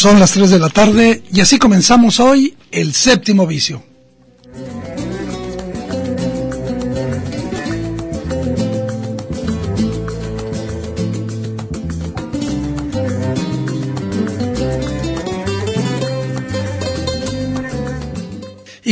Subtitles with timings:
[0.00, 3.82] Son las 3 de la tarde y así comenzamos hoy el séptimo vicio.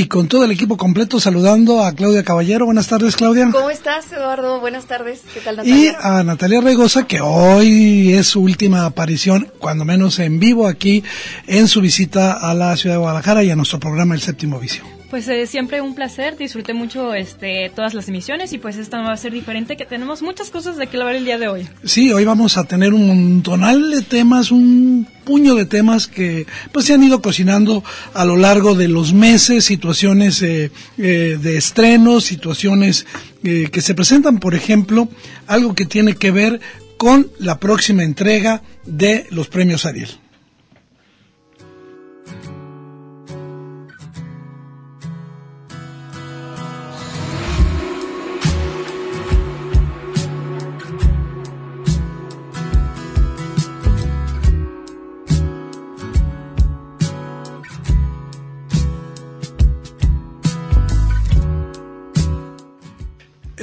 [0.08, 2.64] Y con todo el equipo completo saludando a Claudia Caballero.
[2.64, 3.50] Buenas tardes, Claudia.
[3.52, 4.58] ¿Cómo estás, Eduardo?
[4.58, 5.20] Buenas tardes.
[5.34, 5.76] ¿Qué tal, Natalia?
[5.76, 11.04] Y a Natalia Regosa, que hoy es su última aparición, cuando menos en vivo, aquí
[11.46, 14.97] en su visita a la ciudad de Guadalajara y a nuestro programa El Séptimo Vicio.
[15.10, 19.12] Pues eh, siempre un placer, disfruté mucho este, todas las emisiones y pues esta va
[19.12, 21.66] a ser diferente, que tenemos muchas cosas de que hablar el día de hoy.
[21.82, 26.84] Sí, hoy vamos a tener un montonal de temas, un puño de temas que pues
[26.84, 32.24] se han ido cocinando a lo largo de los meses, situaciones eh, eh, de estrenos,
[32.24, 33.06] situaciones
[33.42, 35.08] que se presentan, por ejemplo,
[35.46, 36.60] algo que tiene que ver
[36.98, 40.10] con la próxima entrega de los premios Ariel.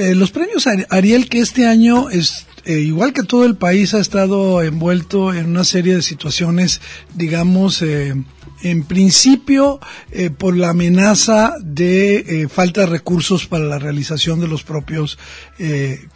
[0.05, 3.99] Eh, los premios Ariel que este año es eh, igual que todo el país ha
[3.99, 6.79] estado envuelto en una serie de situaciones,
[7.15, 8.13] digamos, eh,
[8.61, 9.79] en principio
[10.37, 15.19] por la amenaza de falta de recursos para la realización de los propios,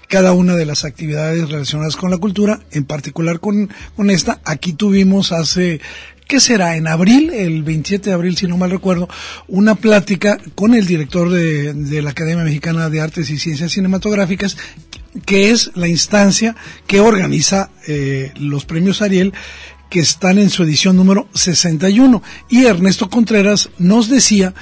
[0.07, 4.39] cada una de las actividades relacionadas con la cultura, en particular con, con esta.
[4.45, 5.81] Aquí tuvimos hace
[6.29, 6.78] ¿qué será?
[6.78, 9.09] En abril, el 27 de abril, si no mal recuerdo,
[9.47, 14.56] una plática con el director de, la Academia Mexicana de Artes y Ciencias Cinematográficas,
[15.25, 19.34] que es la instancia que organiza eh, los premios Ariel
[19.89, 22.22] que están en su edición número 61.
[22.47, 24.53] Y Ernesto Contreras nos decía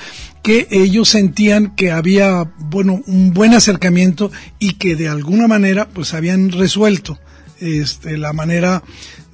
[0.43, 6.13] que ellos sentían que había, bueno, un buen acercamiento y que de alguna manera pues
[6.13, 7.19] habían resuelto
[7.59, 8.83] este, la manera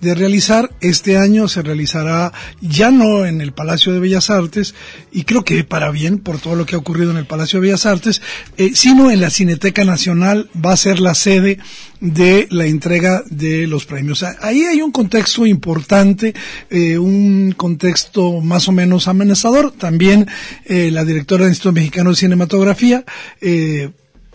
[0.04, 0.70] de realizar.
[0.82, 2.32] Este año se realizará
[2.62, 4.76] ya no en el Palacio de Bellas Artes,
[5.12, 7.68] y creo que para bien por todo lo que ha ocurrido en el Palacio de
[7.68, 8.22] Bellas Artes,
[8.58, 11.60] eh, sino en la Cineteca Nacional va a ser la sede
[12.00, 14.24] de la entrega de los premios.
[14.42, 16.34] Ahí hay un contexto importante,
[16.70, 19.72] eh, un contexto más o menos amenazador.
[19.72, 20.28] También
[20.66, 23.06] eh, la directora del Instituto Mexicano de Cinematografía,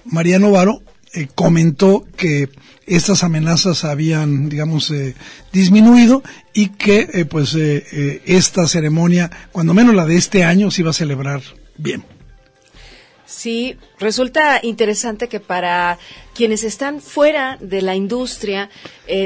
[0.06, 0.83] María Novaro,
[1.34, 2.48] comentó que
[2.88, 5.14] estas amenazas habían, digamos, eh,
[5.52, 10.82] disminuido y que, eh, pues, eh, esta ceremonia, cuando menos la de este año, se
[10.82, 11.42] iba a celebrar
[11.76, 12.02] bien.
[13.26, 15.98] Sí, resulta interesante que para
[16.34, 18.70] quienes están fuera de la industria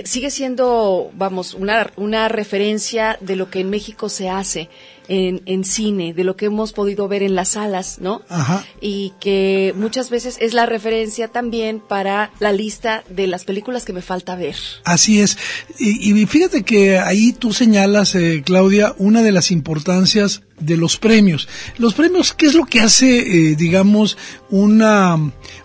[0.04, 4.69] sigue siendo, vamos, una, una referencia de lo que en México se hace
[5.08, 8.22] en, en, cine, de lo que hemos podido ver en las salas, ¿no?
[8.28, 8.64] Ajá.
[8.81, 13.93] Y que muchas veces es la referencia también para la lista de las películas que
[13.93, 14.56] me falta ver.
[14.84, 15.38] Así es.
[15.78, 20.97] Y, y fíjate que ahí tú señalas, eh, Claudia, una de las importancias de los
[20.97, 21.49] premios.
[21.79, 23.19] Los premios, ¿qué es lo que hace,
[23.50, 24.17] eh, digamos,
[24.50, 25.19] una,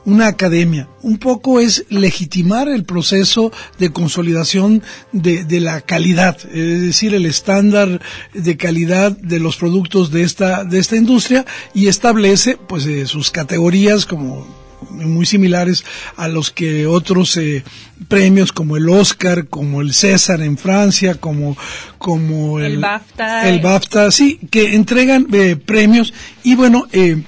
[0.06, 0.90] una academia?
[1.02, 7.26] Un poco es legitimar el proceso de consolidación de, de la calidad, es decir, el
[7.26, 8.02] estándar
[8.34, 13.32] de calidad de los productos de esta, de esta industria y establece, pues, eh, sus
[13.32, 15.84] categorías como muy similares
[16.16, 17.64] a los que otros eh,
[18.08, 21.58] premios como el Oscar, como el César en Francia, como,
[21.98, 23.50] como El BAFTA.
[23.50, 26.14] el BAFTA, sí, que entregan eh, premios
[26.44, 27.24] y bueno, eh,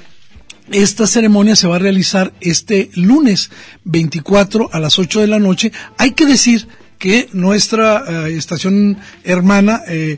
[0.71, 3.49] esta ceremonia se va a realizar este lunes
[3.85, 5.71] 24 a las 8 de la noche.
[5.97, 6.67] Hay que decir
[6.99, 10.17] que nuestra eh, estación hermana, eh,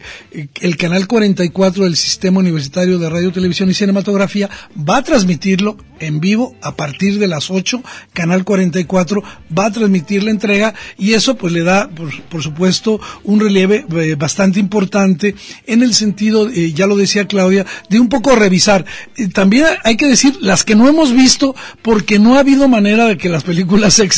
[0.61, 6.19] el canal 44 del Sistema Universitario de Radio, Televisión y Cinematografía, va a transmitirlo en
[6.19, 7.83] vivo a partir de las 8.
[8.13, 9.23] Canal 44
[9.57, 14.15] va a transmitir la entrega y eso pues le da, por, supuesto, un relieve eh,
[14.15, 15.35] bastante importante
[15.67, 18.85] en el sentido, ya lo decía Claudia, de un poco revisar.
[19.33, 23.17] También hay que decir las que no hemos visto porque no ha habido manera de
[23.19, 24.09] que las películas se,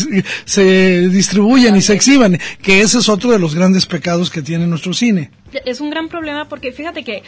[0.46, 4.68] se distribuyan y se exhiban, que ese es otro de los grandes pecados que tiene
[4.68, 5.32] nuestro cine.
[5.66, 7.24] Es un gran problema porque fíjate que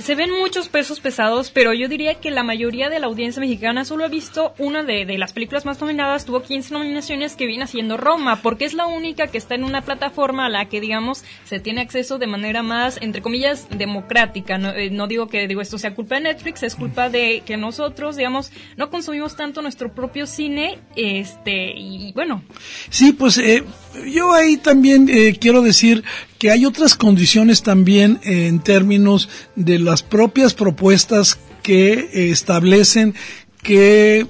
[0.00, 3.84] se ven muchos pesos pesados, pero yo diría que la mayoría de la audiencia mexicana
[3.84, 7.96] solo ha visto una de, las películas más nominadas, tuvo 15 nominaciones que viene haciendo
[7.96, 11.60] Roma, porque es la única que está en una plataforma a la que, digamos, se
[11.60, 14.58] tiene acceso de manera más, entre comillas, democrática.
[14.58, 17.56] No, eh, no digo que digo esto sea culpa de Netflix, es culpa de que
[17.56, 22.42] nosotros, digamos, no consumimos tanto nuestro propio cine, este, y bueno,
[22.90, 23.64] Sí, pues eh,
[24.12, 26.04] yo ahí también eh, quiero decir
[26.38, 33.14] que hay otras condiciones también eh, en términos de las propias propuestas que eh, establecen
[33.62, 34.26] que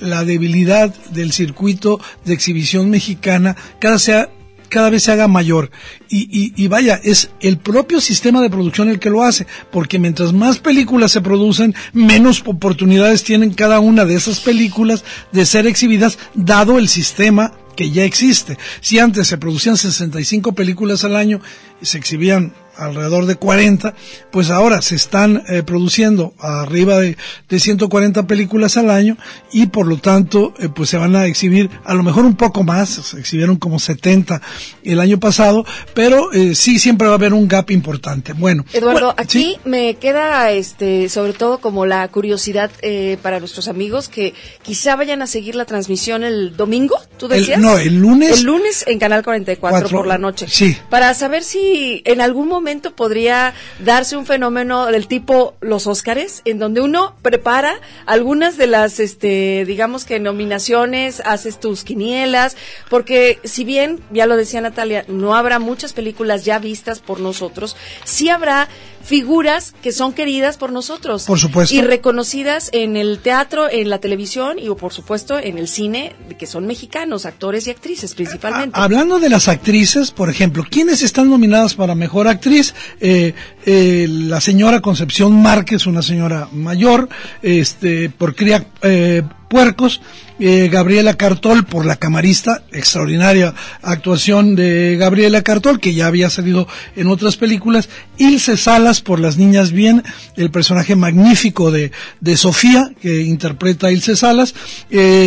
[0.00, 4.30] la debilidad del circuito de exhibición mexicana cada sea
[4.68, 5.70] cada vez se haga mayor.
[6.08, 9.98] Y, y, y vaya, es el propio sistema de producción el que lo hace, porque
[9.98, 15.66] mientras más películas se producen, menos oportunidades tienen cada una de esas películas de ser
[15.66, 18.58] exhibidas, dado el sistema que ya existe.
[18.80, 21.40] Si antes se producían 65 películas al año
[21.82, 23.94] se exhibían alrededor de 40,
[24.30, 27.16] pues ahora se están eh, produciendo arriba de,
[27.48, 29.16] de 140 películas al año
[29.52, 32.62] y por lo tanto eh, pues se van a exhibir a lo mejor un poco
[32.62, 34.40] más, se exhibieron como 70
[34.84, 35.64] el año pasado,
[35.94, 38.32] pero eh, sí siempre va a haber un gap importante.
[38.32, 39.56] Bueno, Eduardo, bueno, aquí sí.
[39.64, 45.22] me queda, este, sobre todo como la curiosidad eh, para nuestros amigos que quizá vayan
[45.22, 47.58] a seguir la transmisión el domingo, ¿tú El- decías?
[47.60, 48.38] no, el lunes.
[48.40, 50.46] El lunes en Canal 44 Cuatro, por la noche.
[50.48, 50.76] sí.
[50.90, 56.58] Para saber si en algún momento podría darse un fenómeno del tipo los Óscares, en
[56.58, 62.56] donde uno prepara algunas de las, este, digamos que nominaciones, haces tus quinielas,
[62.90, 67.76] porque si bien, ya lo decía Natalia, no habrá muchas películas ya vistas por nosotros,
[68.04, 68.68] sí habrá
[69.06, 71.24] figuras que son queridas por nosotros.
[71.24, 71.74] Por supuesto.
[71.74, 76.46] Y reconocidas en el teatro, en la televisión y, por supuesto, en el cine, que
[76.46, 78.78] son mexicanos, actores y actrices principalmente.
[78.78, 82.74] A- Hablando de las actrices, por ejemplo, ¿quiénes están nominadas para mejor actriz?
[83.00, 83.32] Eh,
[83.68, 87.08] eh, la señora Concepción Márquez, una señora mayor,
[87.42, 90.00] este, por Cría eh, Puercos,
[90.38, 96.68] eh, Gabriela Cartol por la camarista, extraordinaria actuación de Gabriela Cartol, que ya había salido
[96.94, 100.04] en otras películas, Ilse Salas por Las Niñas Bien,
[100.36, 101.90] el personaje magnífico de,
[102.20, 104.54] de Sofía, que interpreta a Ilse Salas,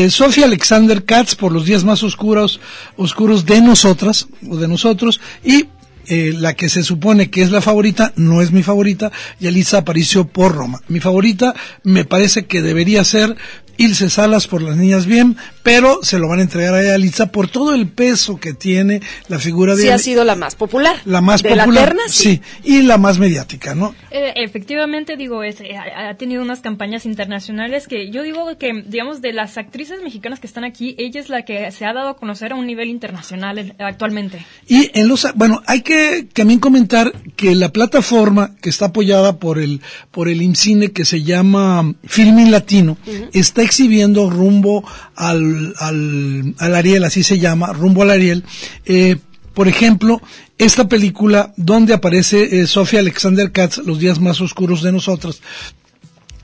[0.10, 2.62] Sofía Alexander Katz por Los Días Más Oscuros,
[2.96, 5.66] oscuros de Nosotras, o de nosotros, y
[6.10, 10.28] eh, la que se supone que es la favorita, no es mi favorita, Yalitza Aparicio
[10.28, 10.82] por Roma.
[10.88, 11.54] Mi favorita
[11.84, 13.38] me parece que debería ser
[13.78, 15.38] Ilse Salas por las niñas bien,
[15.70, 19.38] pero se lo van a entregar a Yalitza por todo el peso que tiene la
[19.38, 20.96] figura de sí ha sido la más popular.
[21.06, 22.42] la más de popular, la terna, sí.
[22.64, 23.94] y la más mediática, ¿no?
[24.10, 29.22] Eh, efectivamente, digo, es, eh, ha, tenido unas campañas internacionales que yo digo que, digamos,
[29.22, 32.18] de las actrices mexicanas que están aquí, ella es la que se ha dado a
[32.18, 34.44] conocer a un nivel internacional actualmente.
[34.68, 39.60] Y en los, bueno, hay que también comentar que la plataforma que está apoyada por
[39.60, 42.98] el, por el IMCINE que se llama Filmin Latino,
[43.34, 44.84] está exhibiendo rumbo
[45.16, 48.44] al, al, al Ariel, así se llama, rumbo al Ariel,
[48.86, 49.18] eh,
[49.54, 50.22] por ejemplo,
[50.58, 55.42] esta película donde aparece eh, Sofía Alexander Katz, Los días más oscuros de nosotros,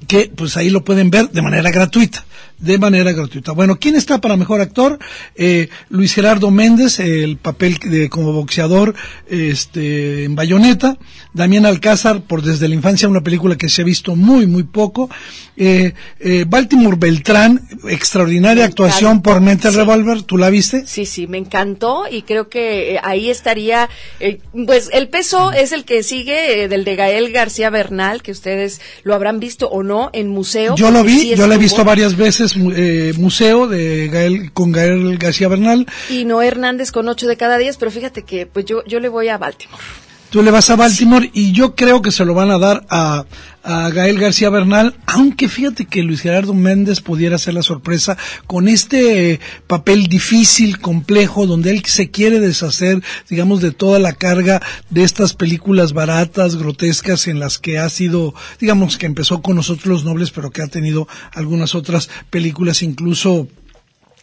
[0.07, 2.25] que pues ahí lo pueden ver de manera gratuita,
[2.57, 3.51] de manera gratuita.
[3.51, 4.99] Bueno, ¿quién está para mejor actor?
[5.35, 8.95] Eh, Luis Gerardo Méndez, el papel de como boxeador
[9.27, 10.97] este, en Bayonetta,
[11.33, 15.09] Damián Alcázar por Desde la Infancia, una película que se ha visto muy, muy poco,
[15.57, 19.77] eh, eh, Baltimore Beltrán, extraordinaria Me actuación encantó, por Mente sí.
[19.77, 20.85] Revolver, ¿tú la viste?
[20.85, 25.71] Sí, sí, me encantó y creo que eh, ahí estaría, eh, pues el peso es
[25.71, 30.09] el que sigue del de Gael García Bernal, que ustedes lo habrán visto o no
[30.13, 30.75] en museo.
[30.75, 34.71] Yo lo vi, sí yo la he visto varias veces, eh, museo de Gael, con
[34.71, 38.65] Gael García Bernal, Y Noé Hernández con ocho de cada diez, pero fíjate que pues
[38.65, 39.83] yo, yo le voy a Baltimore.
[40.29, 43.25] Tú le vas a Baltimore y yo creo que se lo van a dar a,
[43.63, 48.67] a Gael García Bernal, aunque fíjate que Luis Gerardo Méndez pudiera ser la sorpresa con
[48.67, 54.61] este eh, papel difícil, complejo, donde él se quiere deshacer, digamos, de toda la carga
[54.89, 59.87] de estas películas baratas, grotescas, en las que ha sido, digamos, que empezó con nosotros
[59.87, 63.47] los nobles, pero que ha tenido algunas otras películas, incluso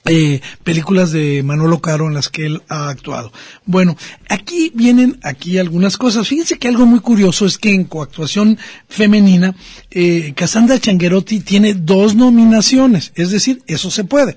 [0.05, 3.33] eh, películas de Manolo Caro en las que él ha actuado.
[3.65, 3.97] Bueno,
[4.29, 6.27] aquí vienen aquí algunas cosas.
[6.27, 9.55] Fíjense que algo muy curioso es que en coactuación femenina,
[9.91, 14.37] eh, Cassandra Changuerotti tiene dos nominaciones, es decir, eso se puede.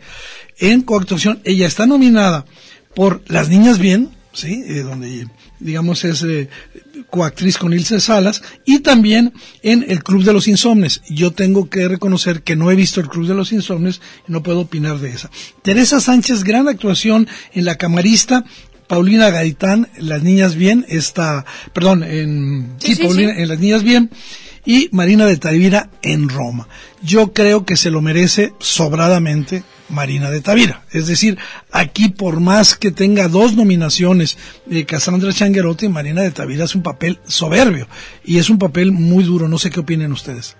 [0.59, 2.45] En coactuación, ella está nominada
[2.93, 5.27] por Las Niñas Bien, sí, eh, donde
[5.59, 6.49] digamos es eh,
[7.09, 11.01] coactriz con Ilse Salas y también en El Club de los Insomnes.
[11.09, 14.43] Yo tengo que reconocer que no he visto El Club de los Insomnes y no
[14.43, 15.29] puedo opinar de esa.
[15.61, 18.45] Teresa Sánchez, gran actuación en La Camarista.
[18.87, 24.11] Paulina Gaitán, Las Niñas Bien, esta, perdón, en, sí, Paulina, en Las Niñas Bien,
[24.63, 26.67] y Marina de Tavira en Roma.
[27.01, 30.83] Yo creo que se lo merece sobradamente Marina de Tavira.
[30.91, 31.37] Es decir,
[31.71, 36.83] aquí por más que tenga dos nominaciones de Cassandra Changuerotti, Marina de Tavira es un
[36.83, 37.87] papel soberbio
[38.23, 39.47] y es un papel muy duro.
[39.47, 40.55] No sé qué opinen ustedes.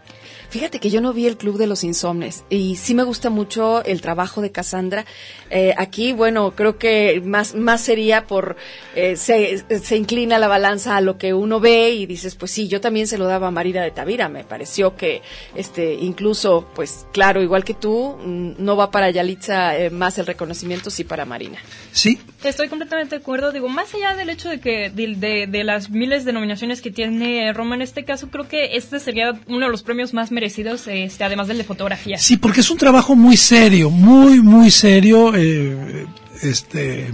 [0.55, 3.83] Fíjate que yo no vi el Club de los Insomnes y sí me gusta mucho
[3.83, 5.03] el trabajo de Cassandra.
[5.50, 8.55] Eh, aquí, bueno, creo que más, más sería por,
[8.95, 12.69] eh, se, se, inclina la balanza a lo que uno ve y dices, pues sí,
[12.69, 14.29] yo también se lo daba a Marina de Tavira.
[14.29, 15.21] Me pareció que,
[15.55, 20.25] este, incluso, pues claro, igual que tú, mm, no va para Yalitza eh, más el
[20.25, 21.57] reconocimiento, sí para Marina.
[21.95, 22.19] Sí.
[22.43, 23.53] Estoy completamente de acuerdo.
[23.53, 26.91] Digo, más allá del hecho de que, de, de, de las miles de nominaciones que
[26.91, 30.87] tiene Roma en este caso, creo que este sería uno de los premios más merecidos
[30.87, 32.17] este, además del de fotografía.
[32.17, 35.33] Sí, porque es un trabajo muy serio, muy, muy serio.
[35.35, 36.05] Eh,
[36.41, 37.07] este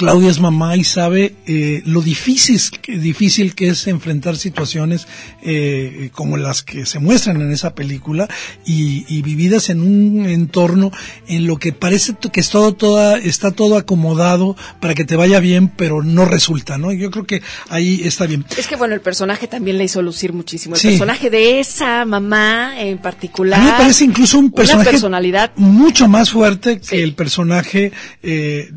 [0.00, 5.06] Claudia es mamá y sabe eh, lo difícil, difícil que es enfrentar situaciones
[5.42, 8.26] eh, como las que se muestran en esa película
[8.64, 10.90] y, y, vividas en un entorno
[11.28, 15.38] en lo que parece que es todo, toda, está todo acomodado para que te vaya
[15.38, 16.92] bien, pero no resulta, ¿no?
[16.92, 18.46] Yo creo que ahí está bien.
[18.56, 20.76] Es que bueno, el personaje también le hizo lucir muchísimo.
[20.76, 20.88] El sí.
[20.88, 23.60] personaje de esa mamá en particular.
[23.60, 27.92] A mí me parece incluso un personaje personalidad mucho más fuerte que el personaje
[28.22, 28.72] eh,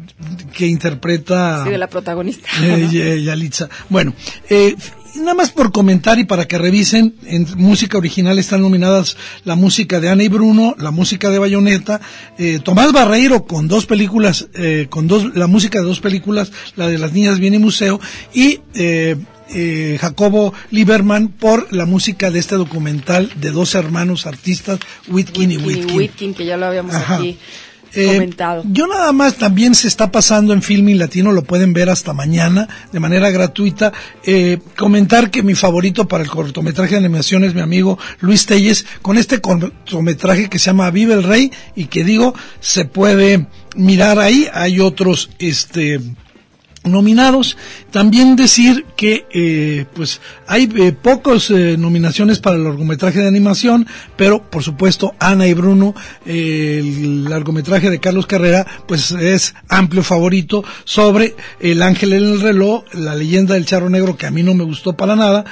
[0.52, 2.48] que interpreta Sí, de la protagonista.
[2.62, 3.70] Eh, Yalitza.
[3.90, 4.14] Bueno,
[4.50, 4.76] eh,
[5.16, 10.00] nada más por comentar y para que revisen, en música original están nominadas la música
[10.00, 12.02] de Ana y Bruno, la música de Bayonetta,
[12.38, 16.88] eh, Tomás Barreiro con dos películas, eh, con dos, la música de dos películas, la
[16.88, 18.00] de las niñas viene museo,
[18.34, 19.18] y eh,
[19.54, 25.58] eh, Jacobo Lieberman por la música de este documental de dos hermanos artistas, Whitkin, y
[25.58, 25.98] Whitkin.
[25.98, 27.18] Whitkin, que ya lo habíamos Ajá.
[27.18, 27.38] aquí
[27.94, 28.62] comentado.
[28.62, 32.14] Eh, yo nada más también se está pasando en Filming Latino, lo pueden ver hasta
[32.14, 33.94] mañana de manera gratuita.
[34.24, 38.86] Eh, comentar que mi favorito para el cortometraje de animación es mi amigo Luis Telles
[39.02, 44.20] con este cortometraje que se llama Vive el Rey y que digo se puede mirar
[44.20, 44.48] ahí.
[44.54, 46.00] Hay otros, este,
[46.84, 47.58] nominados.
[47.92, 53.88] También decir que eh, pues hay eh, pocos eh, nominaciones para el largometraje de animación,
[54.16, 60.04] pero por supuesto Ana y Bruno, eh, el largometraje de Carlos Carrera, pues es amplio
[60.04, 64.44] favorito sobre El ángel en el reloj, la leyenda del charro negro que a mí
[64.44, 65.46] no me gustó para nada,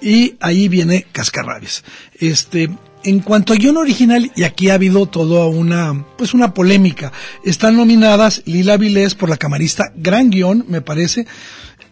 [0.00, 1.84] y ahí viene Cascarrabias.
[2.18, 2.70] Este,
[3.06, 7.12] en cuanto a guion original, y aquí ha habido toda una, pues una polémica,
[7.44, 11.24] están nominadas Lila Vilés por la camarista Gran Guión, me parece,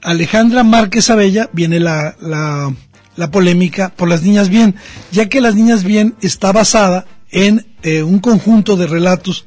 [0.02, 2.75] Alejandra Márquez Abella, viene la, la,
[3.14, 4.75] la polémica por Las Niñas Bien,
[5.12, 9.47] ya que Las Niñas Bien está basada en eh, un conjunto de relatos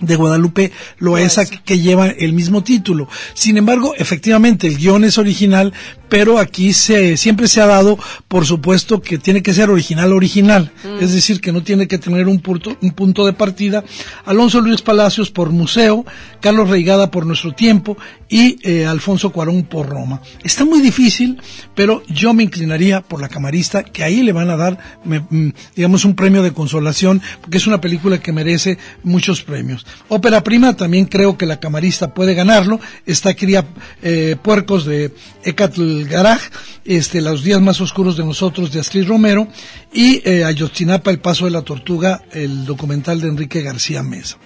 [0.00, 3.08] de Guadalupe Loesa que, que lleva el mismo título.
[3.34, 5.72] Sin embargo, efectivamente, el guion es original,
[6.08, 10.72] pero aquí se, siempre se ha dado, por supuesto, que tiene que ser original original,
[10.84, 11.02] mm.
[11.02, 13.84] es decir, que no tiene que tener un punto, un punto de partida.
[14.24, 16.04] Alonso Luis Palacios por Museo,
[16.40, 17.96] Carlos Reigada por Nuestro Tiempo
[18.30, 20.22] y eh, Alfonso Cuarón por Roma.
[20.44, 21.42] Está muy difícil,
[21.74, 25.52] pero yo me inclinaría por la camarista, que ahí le van a dar, me, mm,
[25.74, 29.84] digamos, un premio de consolación, porque es una película que merece muchos premios.
[30.08, 32.80] Ópera prima, también creo que la camarista puede ganarlo.
[33.04, 33.66] Está Cría
[34.00, 35.12] eh, Puercos de
[35.44, 36.40] Ecatl Garaj,
[36.84, 39.48] este, Los días más oscuros de nosotros de Astrid Romero
[39.92, 44.38] y eh, Ayotzinapa, El paso de la tortuga, el documental de Enrique García Mesa.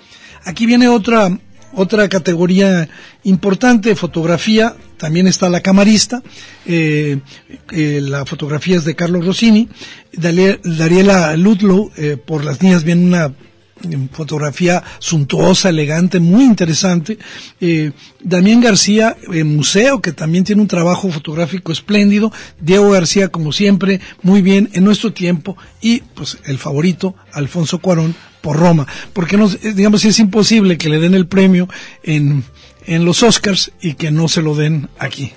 [0.45, 1.31] Aquí viene otra
[1.77, 2.89] otra categoría
[3.25, 6.23] importante, fotografía, también está la camarista,
[6.67, 7.19] eh,
[7.73, 9.69] eh, la fotografía es de Carlos Rossini,
[10.13, 13.33] Dariela Ludlow, eh, por las niñas viene una
[14.13, 17.19] fotografía suntuosa, elegante, muy interesante.
[17.61, 22.33] Eh, Damián García, en Museo, que también tiene un trabajo fotográfico espléndido.
[22.61, 25.57] Diego García, como siempre, muy bien en nuestro tiempo.
[25.81, 28.87] Y, pues, el favorito, Alfonso Cuarón, por Roma.
[29.15, 31.67] Porque, eh, digamos, es imposible que le den el premio
[32.03, 32.45] en,
[32.87, 35.33] en los Oscars y que no se lo den aquí.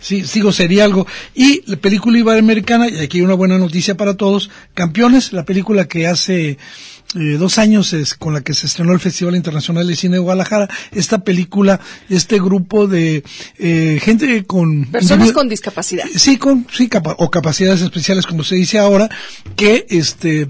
[0.00, 1.06] Sí, sigo sería algo.
[1.32, 5.86] Y la película iberoamericana, y aquí hay una buena noticia para todos, Campeones, la película
[5.86, 6.58] que hace
[7.14, 10.20] eh, dos años es con la que se estrenó el Festival Internacional de Cine de
[10.20, 11.78] Guadalajara, esta película,
[12.08, 13.22] este grupo de
[13.58, 14.86] eh, gente con...
[14.86, 16.04] Personas con discapacidad.
[16.16, 19.08] Sí, con, sí, o capacidades especiales, como se dice ahora,
[19.54, 20.48] que este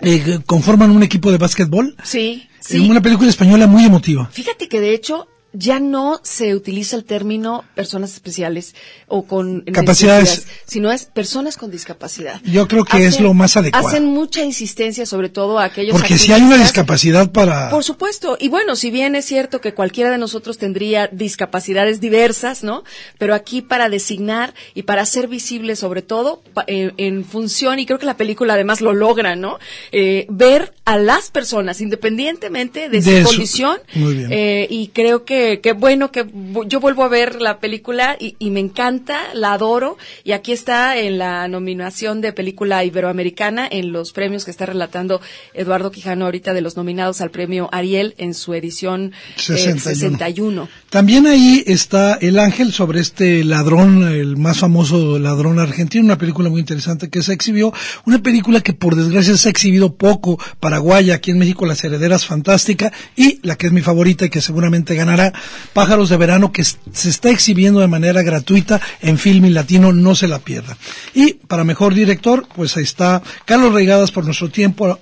[0.00, 1.96] eh, conforman un equipo de básquetbol.
[2.02, 2.88] Sí, sí.
[2.88, 4.28] Una película española muy emotiva.
[4.32, 8.74] Fíjate que de hecho ya no se utiliza el término personas especiales
[9.06, 12.40] o con capacidades, sino es personas con discapacidad.
[12.44, 13.88] Yo creo que es lo más adecuado.
[13.88, 18.36] Hacen mucha insistencia sobre todo a aquellos Porque si hay una discapacidad para Por supuesto,
[18.38, 22.84] y bueno, si bien es cierto que cualquiera de nosotros tendría discapacidades diversas, ¿no?
[23.16, 27.98] Pero aquí para designar y para ser visible sobre todo eh, en función y creo
[27.98, 29.58] que la película además lo logra, ¿no?
[29.92, 36.10] Eh, ver a las personas independientemente de, su condición eh, y creo que que, bueno
[36.10, 36.26] que
[36.66, 41.18] yo vuelvo a ver la película y, me encanta, la adoro y aquí está en
[41.18, 45.20] la nominación de película iberoamericana en los premios que está relatando
[45.54, 50.64] Eduardo Quijano ahorita de los nominados al premio Ariel en su edición 61.
[50.64, 56.18] Eh, También ahí está El Ángel sobre este ladrón, el más famoso ladrón argentino, una
[56.18, 57.72] película muy interesante que se exhibió,
[58.06, 62.26] una película que por desgracia se ha exhibido poco, Paraguay, aquí en México Las Herederas
[62.26, 65.27] Fantástica y la que es mi favorita y que seguramente ganará
[65.72, 70.28] Pájaros de Verano, que se está exhibiendo de manera gratuita en Filmin Latino, no se
[70.28, 70.76] la pierda.
[71.14, 74.98] Y para mejor director, pues ahí está Carlos Reigadas por Nuestro Tiempo,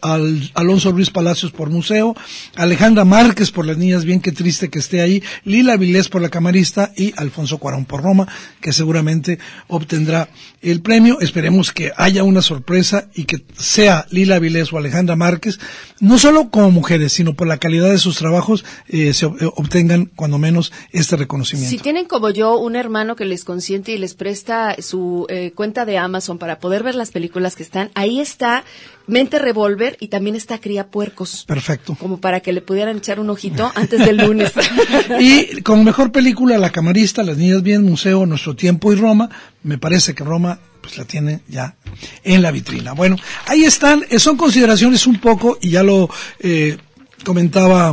[0.54, 2.14] Alonso Ruiz Palacios por Museo,
[2.56, 6.28] Alejandra Márquez por Las Niñas, bien que triste que esté ahí, Lila Vilés por La
[6.28, 8.28] Camarista y Alfonso Cuarón por Roma,
[8.60, 10.28] que seguramente obtendrá
[10.62, 11.20] el premio.
[11.20, 15.58] Esperemos que haya una sorpresa y que sea Lila Vilés o Alejandra Márquez,
[16.00, 20.38] no solo como mujeres, sino por la calidad de sus trabajos, eh, se obtengan cuando
[20.38, 21.70] menos este reconocimiento.
[21.70, 25.84] Si tienen como yo un hermano que les consiente y les presta su eh, cuenta
[25.84, 28.64] de Amazon para poder ver las películas que están, ahí está
[29.06, 31.44] Mente Revolver y también está Cría Puercos.
[31.46, 31.96] Perfecto.
[32.00, 34.52] Como para que le pudieran echar un ojito antes del lunes.
[35.20, 39.30] y con mejor película, La Camarista, Las Niñas Bien, Museo, Nuestro Tiempo y Roma,
[39.62, 41.74] me parece que Roma pues la tiene ya
[42.22, 42.92] en la vitrina.
[42.92, 46.78] Bueno, ahí están, eh, son consideraciones un poco, y ya lo eh,
[47.24, 47.92] comentaba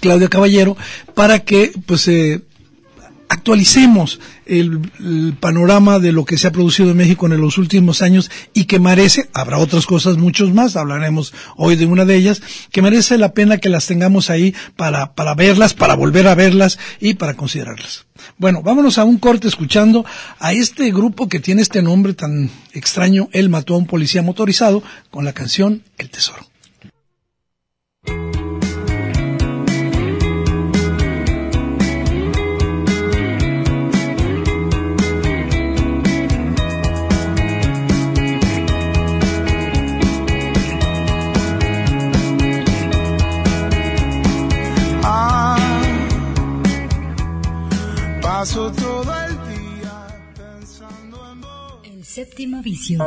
[0.00, 0.76] Claudia Caballero,
[1.14, 2.42] para que pues eh,
[3.28, 4.80] actualicemos el,
[5.40, 8.78] panorama de lo que se ha producido en México en los últimos años y que
[8.78, 13.32] merece, habrá otras cosas muchos más, hablaremos hoy de una de ellas, que merece la
[13.34, 18.06] pena que las tengamos ahí para, para verlas, para volver a verlas y para considerarlas.
[18.38, 20.04] Bueno, vámonos a un corte escuchando
[20.38, 24.82] a este grupo que tiene este nombre tan extraño, Él mató a un policía motorizado,
[25.10, 26.46] con la canción El Tesoro.
[48.38, 51.80] Paso todo el día pensando en vos.
[51.82, 53.04] El séptimo vicio.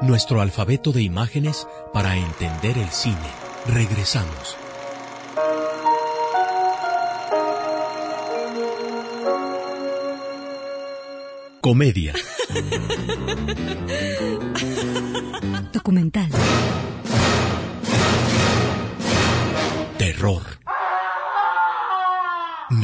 [0.00, 3.16] Nuestro alfabeto de imágenes para entender el cine.
[3.66, 4.56] Regresamos.
[11.60, 12.14] Comedia.
[15.72, 16.30] Documental.
[19.98, 20.63] Terror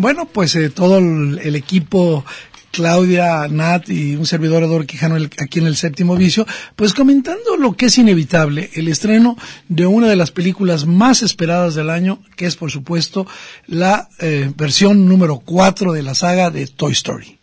[0.00, 2.24] Bueno, pues eh, todo el, equipo
[2.70, 7.72] Claudia, Nat y un servidor Eduardo Quijano aquí en el séptimo vicio, pues comentando lo
[7.72, 12.46] que es inevitable, el estreno de una de las películas más esperadas del año, que
[12.46, 13.26] es por supuesto
[13.66, 17.36] la eh, versión número 4 de la saga de Toy Story.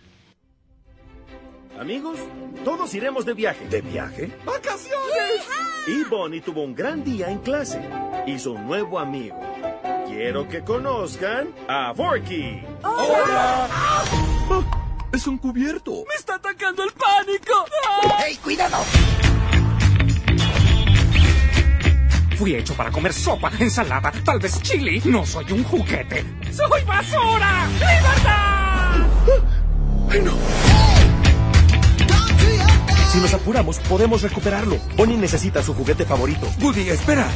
[1.77, 2.17] Amigos,
[2.63, 3.67] todos iremos de viaje.
[3.67, 4.31] ¿De viaje?
[4.45, 5.43] ¡Vacaciones!
[5.87, 7.81] Y Bonnie tuvo un gran día en clase.
[8.27, 9.35] Hizo un nuevo amigo.
[10.17, 12.63] Quiero que conozcan a Forky.
[12.83, 13.67] ¡Hola!
[15.11, 15.91] es un cubierto.
[16.07, 17.65] ¡Me está atacando el pánico!
[18.25, 18.77] ¡Hey, cuidado!
[22.37, 25.01] Fui hecho para comer sopa, ensalada, tal vez chili.
[25.03, 26.23] No soy un juguete.
[26.49, 27.67] ¡Soy basura!
[27.73, 28.95] ¡Libertad!
[30.11, 30.31] ¡Ay, no!
[33.11, 34.77] Si nos apuramos, podemos recuperarlo.
[34.95, 36.47] Bonnie necesita su juguete favorito.
[36.61, 37.27] Woody, espera.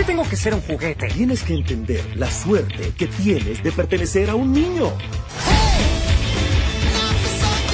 [0.00, 1.08] Qué tengo que ser un juguete?
[1.08, 4.90] Tienes que entender la suerte que tienes de pertenecer a un niño.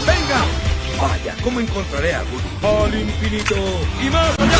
[0.04, 0.44] ¡Venga!
[1.00, 2.84] Vaya, ¿cómo encontraré a Woody?
[2.84, 3.54] Al infinito
[4.04, 4.58] y más allá.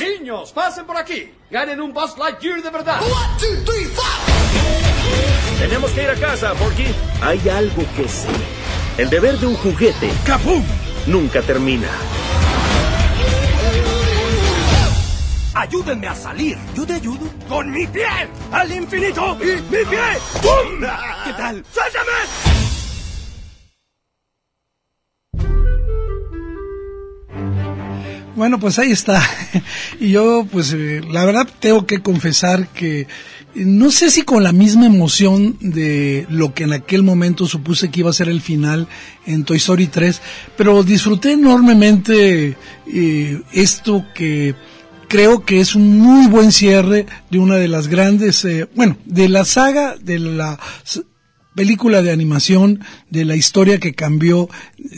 [0.00, 1.32] Niños, pasen por aquí.
[1.50, 3.00] Ganen un Buzz Lightyear de verdad.
[5.58, 6.88] Tenemos que ir a casa, Porky.
[7.22, 8.28] Hay algo que sé.
[8.98, 10.10] El deber de un juguete.
[10.26, 10.62] ¡Capum!
[11.06, 11.88] Nunca termina.
[15.54, 16.56] Ayúdenme a salir.
[16.76, 17.28] Yo te ayudo.
[17.48, 18.06] Con mi pie.
[18.52, 20.00] Al infinito y mi pie.
[20.42, 20.80] ¡Bum!
[21.24, 21.64] ¿Qué tal?
[21.72, 22.60] ¡Suéltame!
[28.36, 29.22] Bueno, pues ahí está.
[30.00, 33.06] Y yo, pues, eh, la verdad tengo que confesar que
[33.54, 38.00] no sé si con la misma emoción de lo que en aquel momento supuse que
[38.00, 38.86] iba a ser el final
[39.26, 40.22] en Toy Story 3,
[40.56, 44.54] pero disfruté enormemente eh, esto que
[45.10, 49.28] creo que es un muy buen cierre de una de las grandes, eh, bueno, de
[49.28, 50.58] la saga de la
[51.56, 54.48] película de animación, de la historia que cambió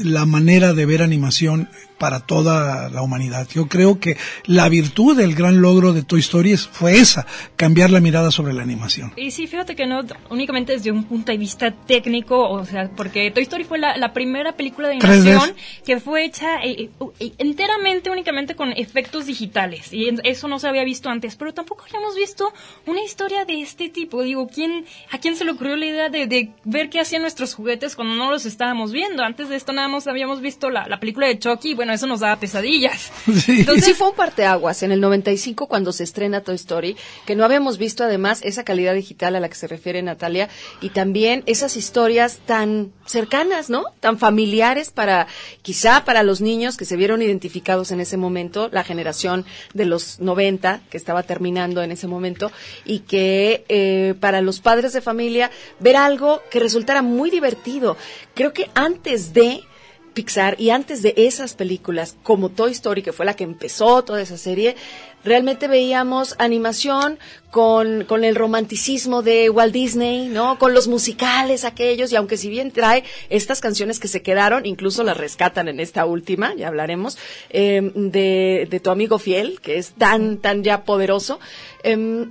[0.04, 1.70] la manera de ver animación
[2.02, 3.46] para toda la humanidad.
[3.54, 8.00] Yo creo que la virtud del gran logro de Toy Story fue esa, cambiar la
[8.00, 9.12] mirada sobre la animación.
[9.14, 13.30] Y sí, fíjate que no únicamente desde un punto de vista técnico, o sea, porque
[13.30, 18.10] Toy Story fue la, la primera película de animación que fue hecha eh, eh, enteramente,
[18.10, 19.92] únicamente con efectos digitales.
[19.92, 22.52] Y eso no se había visto antes, pero tampoco habíamos visto
[22.84, 24.24] una historia de este tipo.
[24.24, 27.54] Digo, ¿quién, ¿a quién se le ocurrió la idea de, de ver qué hacían nuestros
[27.54, 29.22] juguetes cuando no los estábamos viendo?
[29.22, 32.20] Antes de esto nada más habíamos visto la, la película de Chucky, bueno, eso nos
[32.20, 33.10] daba pesadillas.
[33.42, 33.60] Sí.
[33.60, 37.44] Entonces sí fue un parteaguas en el 95 cuando se estrena Toy Story, que no
[37.44, 40.48] habíamos visto además esa calidad digital a la que se refiere Natalia
[40.80, 43.84] y también esas historias tan cercanas, ¿no?
[44.00, 45.26] Tan familiares para
[45.62, 50.20] quizá para los niños que se vieron identificados en ese momento, la generación de los
[50.20, 52.52] 90 que estaba terminando en ese momento
[52.84, 55.50] y que eh, para los padres de familia
[55.80, 57.96] ver algo que resultara muy divertido.
[58.34, 59.62] Creo que antes de
[60.12, 64.20] Pixar y antes de esas películas como Toy Story, que fue la que empezó toda
[64.20, 64.76] esa serie,
[65.24, 67.18] realmente veíamos animación
[67.50, 70.58] con, con el romanticismo de Walt Disney, ¿no?
[70.58, 75.02] Con los musicales aquellos, y aunque si bien trae estas canciones que se quedaron, incluso
[75.04, 77.18] las rescatan en esta última, ya hablaremos,
[77.50, 81.40] eh, de, de tu amigo fiel, que es tan, tan ya poderoso,
[81.82, 82.26] eh,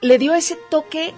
[0.00, 1.12] le dio ese toque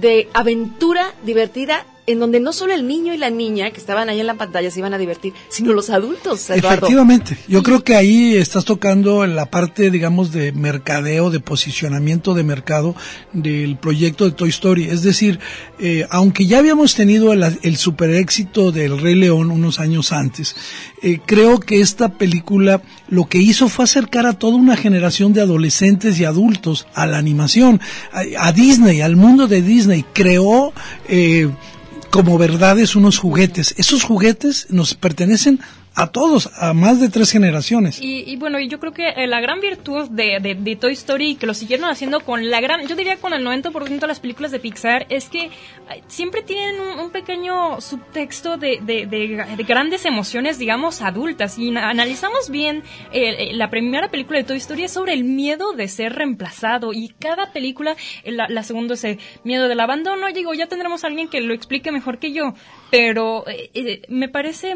[0.00, 4.20] de aventura divertida en donde no solo el niño y la niña que estaban ahí
[4.20, 6.50] en la pantalla se iban a divertir, sino los adultos.
[6.50, 6.86] Eduardo.
[6.86, 12.44] Efectivamente, yo creo que ahí estás tocando la parte, digamos, de mercadeo, de posicionamiento de
[12.44, 12.94] mercado
[13.32, 14.84] del proyecto de Toy Story.
[14.84, 15.38] Es decir,
[15.78, 20.56] eh, aunque ya habíamos tenido el, el, super éxito del Rey León unos años antes,
[21.02, 25.40] eh, creo que esta película lo que hizo fue acercar a toda una generación de
[25.40, 27.80] adolescentes y adultos a la animación,
[28.12, 30.04] a, a Disney, al mundo de Disney.
[30.12, 30.72] Creó
[31.08, 31.48] eh,
[32.10, 33.74] como verdades unos juguetes.
[33.78, 35.60] Esos juguetes nos pertenecen
[35.94, 38.00] a todos, a más de tres generaciones.
[38.00, 41.34] Y, y bueno, yo creo que eh, la gran virtud de, de, de, Toy Story,
[41.34, 44.52] que lo siguieron haciendo con la gran, yo diría con el 90% de las películas
[44.52, 45.50] de Pixar, es que
[46.06, 51.58] siempre tienen un, pequeño subtexto de, de, grandes emociones, digamos, adultas.
[51.58, 55.88] Y analizamos bien eh, la primera película de Toy Story es sobre el miedo de
[55.88, 56.92] ser reemplazado.
[56.92, 60.28] Y cada película, la, la segunda es el miedo del abandono.
[60.32, 62.54] Digo, ya tendremos a alguien que lo explique mejor que yo.
[62.90, 64.74] Pero eh, me parece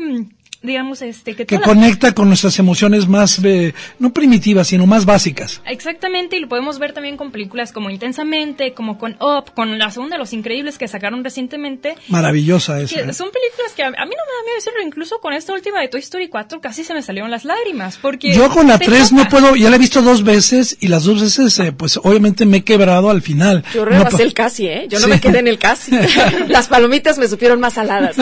[0.64, 5.61] digamos, este, que, que conecta con nuestras emociones más, eh, no primitivas, sino más básicas.
[5.66, 9.90] Exactamente, y lo podemos ver también con películas como Intensamente, como con Up, con la
[9.90, 11.96] segunda de Los Increíbles que sacaron recientemente.
[12.09, 13.00] Maravillosa esa.
[13.00, 13.12] ¿eh?
[13.12, 15.81] Son películas que a, a, mí no me da miedo decirlo, incluso con esta última
[15.81, 18.33] de Toy Story 4 casi se me salieron las lágrimas, porque...
[18.33, 21.20] Yo con la 3 no puedo, ya la he visto dos veces, y las dos
[21.20, 23.64] veces, eh, pues obviamente me he quebrado al final.
[23.74, 24.87] Yo rebasé no, el casi, ¿eh?
[24.88, 25.11] Yo no sí.
[25.11, 25.92] me quedé en el casi.
[26.48, 28.16] las palomitas me supieron más saladas.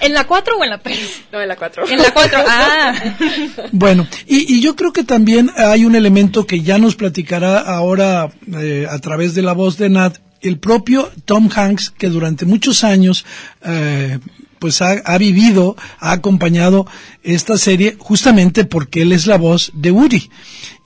[0.00, 1.22] ¿En la 4 o en la 3?
[1.32, 1.88] No, en la 4.
[1.88, 2.94] En la 4, ah.
[3.72, 8.30] Bueno, y, y, yo creo que también hay un elemento que ya nos platicará ahora
[8.52, 12.84] eh, a través de la voz de Nat el propio Tom Hanks, que durante muchos
[12.84, 13.26] años
[13.62, 14.18] eh,
[14.58, 16.86] pues ha, ha, vivido, ha acompañado
[17.22, 20.30] esta serie justamente porque él es la voz de Woody.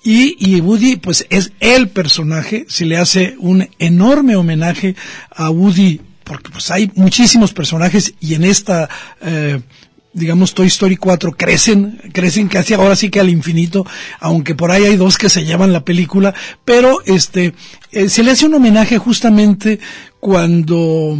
[0.03, 4.97] Y, y Woody pues es el personaje, se le hace un enorme homenaje
[5.31, 8.89] a Woody porque pues hay muchísimos personajes y en esta
[9.21, 9.61] eh,
[10.15, 13.85] digamos Toy Story 4 crecen, crecen casi ahora sí que al infinito,
[14.21, 16.33] aunque por ahí hay dos que se llevan la película,
[16.65, 17.53] pero este
[17.93, 19.81] eh, se le hace un homenaje justamente
[20.21, 21.19] cuando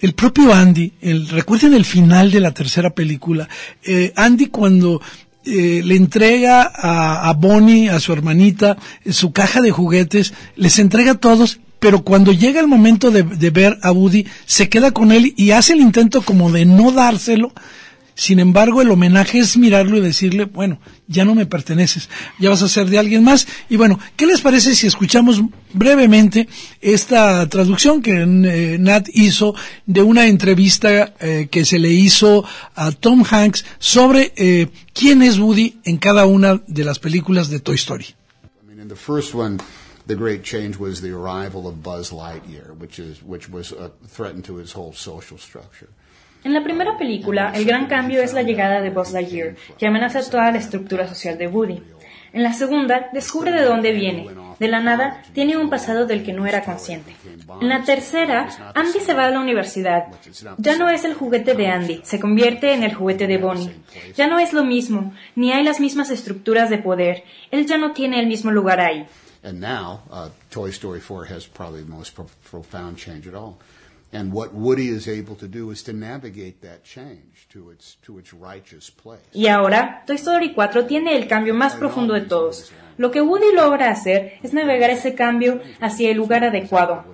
[0.00, 3.48] el propio Andy, el, recuerden el final de la tercera película,
[3.84, 5.00] eh, Andy cuando
[5.46, 8.76] eh, le entrega a, Bonnie, a su hermanita,
[9.08, 13.50] su caja de juguetes, les entrega a todos, pero cuando llega el momento de, de
[13.50, 17.52] ver a Woody, se queda con él y hace el intento como de no dárselo,
[18.14, 22.62] sin embargo, el homenaje es mirarlo y decirle, bueno, ya no me perteneces, ya vas
[22.62, 23.46] a ser de alguien más.
[23.68, 25.40] Y bueno, ¿qué les parece si escuchamos
[25.72, 26.48] brevemente
[26.80, 29.54] esta traducción que eh, Nat hizo
[29.86, 32.44] de una entrevista eh, que se le hizo
[32.76, 37.58] a Tom Hanks sobre eh, quién es Woody en cada una de las películas de
[37.58, 38.06] Toy Story?
[38.62, 39.58] I mean,
[40.06, 44.70] the great change was the arrival of Buzz Lightyear, which was a threat to his
[44.70, 45.88] whole social structure.
[46.44, 50.28] En la primera película, el gran cambio es la llegada de Buzz Lightyear, que amenaza
[50.28, 51.82] toda la estructura social de Woody.
[52.34, 54.28] En la segunda, descubre de dónde viene.
[54.58, 57.16] De la nada, tiene un pasado del que no era consciente.
[57.62, 60.08] En la tercera, Andy se va a la universidad.
[60.58, 63.74] Ya no es el juguete de Andy, se convierte en el juguete de Bonnie.
[64.14, 67.24] Ya no es lo mismo, ni hay las mismas estructuras de poder.
[67.52, 69.06] Él ya no tiene el mismo lugar ahí.
[69.44, 73.58] And now, uh, Toy Story 4 has probably the most pro profound change at all.
[74.14, 78.20] And what Woody is able to do is to navigate that change to its, to
[78.20, 79.24] its righteous place.
[79.32, 82.72] Y ahora, Toy Story 4 tiene el cambio más profundo de todos.
[82.96, 87.04] Lo que Woody logra hacer es navegar ese cambio hacia el lugar adecuado.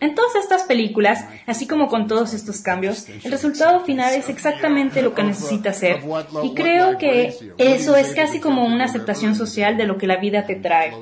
[0.00, 5.00] En todas estas películas, así como con todos estos cambios, el resultado final es exactamente
[5.02, 6.02] lo que necesita ser.
[6.42, 10.44] Y creo que eso es casi como una aceptación social de lo que la vida
[10.44, 10.92] te trae.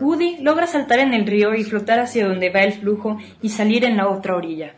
[0.00, 3.84] Woody logra saltar en el río y flotar hacia donde va el flujo y salir
[3.84, 4.74] en la otra orilla.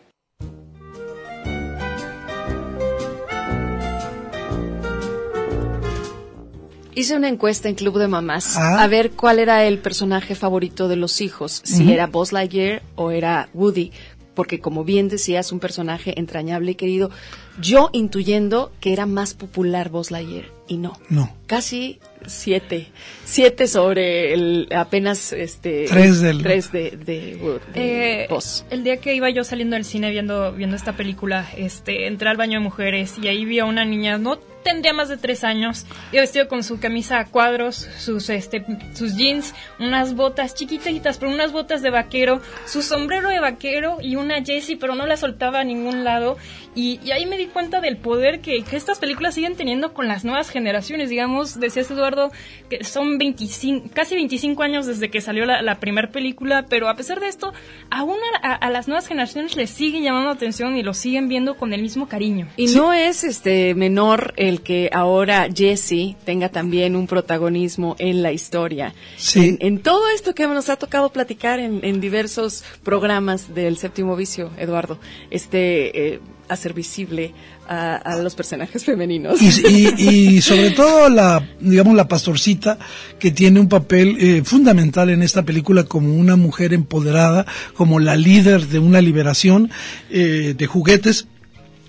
[6.98, 8.82] Hice una encuesta en Club de Mamás ah.
[8.82, 11.92] a ver cuál era el personaje favorito de los hijos, si uh -huh.
[11.92, 13.92] era Buzz Lightyear o era Woody,
[14.34, 17.10] porque como bien decías, un personaje entrañable y querido.
[17.60, 20.98] Yo intuyendo que era más popular Buzz Lightyear y no.
[21.08, 21.34] No.
[21.46, 22.88] Casi siete.
[23.24, 26.42] Siete sobre el apenas este tres, del...
[26.42, 28.64] tres de, de, de eh, Buzz.
[28.70, 32.36] El día que iba yo saliendo del cine viendo, viendo esta película, este, entré al
[32.36, 35.86] baño de mujeres y ahí vi a una niña, no tendría más de tres años,
[36.10, 41.30] y vestido con su camisa a cuadros, sus, este, sus jeans, unas botas chiquititas, pero
[41.30, 45.60] unas botas de vaquero, su sombrero de vaquero y una Jessie, pero no la soltaba
[45.60, 46.36] a ningún lado.
[46.74, 50.08] Y, y ahí me di cuenta del poder que, que, estas películas siguen teniendo con
[50.08, 51.10] las nuevas generaciones.
[51.10, 52.30] Digamos, decías Eduardo,
[52.68, 56.96] que son 25, casi 25 años desde que salió la, la primera película, pero a
[56.96, 57.52] pesar de esto,
[57.90, 61.56] aún a, a, a, las nuevas generaciones les siguen llamando atención y lo siguen viendo
[61.56, 62.48] con el mismo cariño.
[62.56, 62.76] Y sí.
[62.76, 68.94] no es este menor el que ahora Jesse tenga también un protagonismo en la historia.
[69.16, 69.56] Sí.
[69.58, 74.16] En, en todo esto que nos ha tocado platicar en, en diversos programas del séptimo
[74.16, 74.98] vicio, Eduardo,
[75.30, 77.32] este eh, hacer visible
[77.68, 79.40] a, a, los personajes femeninos.
[79.40, 82.78] Y, y, y, sobre todo la, digamos, la pastorcita
[83.18, 88.16] que tiene un papel eh, fundamental en esta película como una mujer empoderada, como la
[88.16, 89.70] líder de una liberación
[90.10, 91.26] eh, de juguetes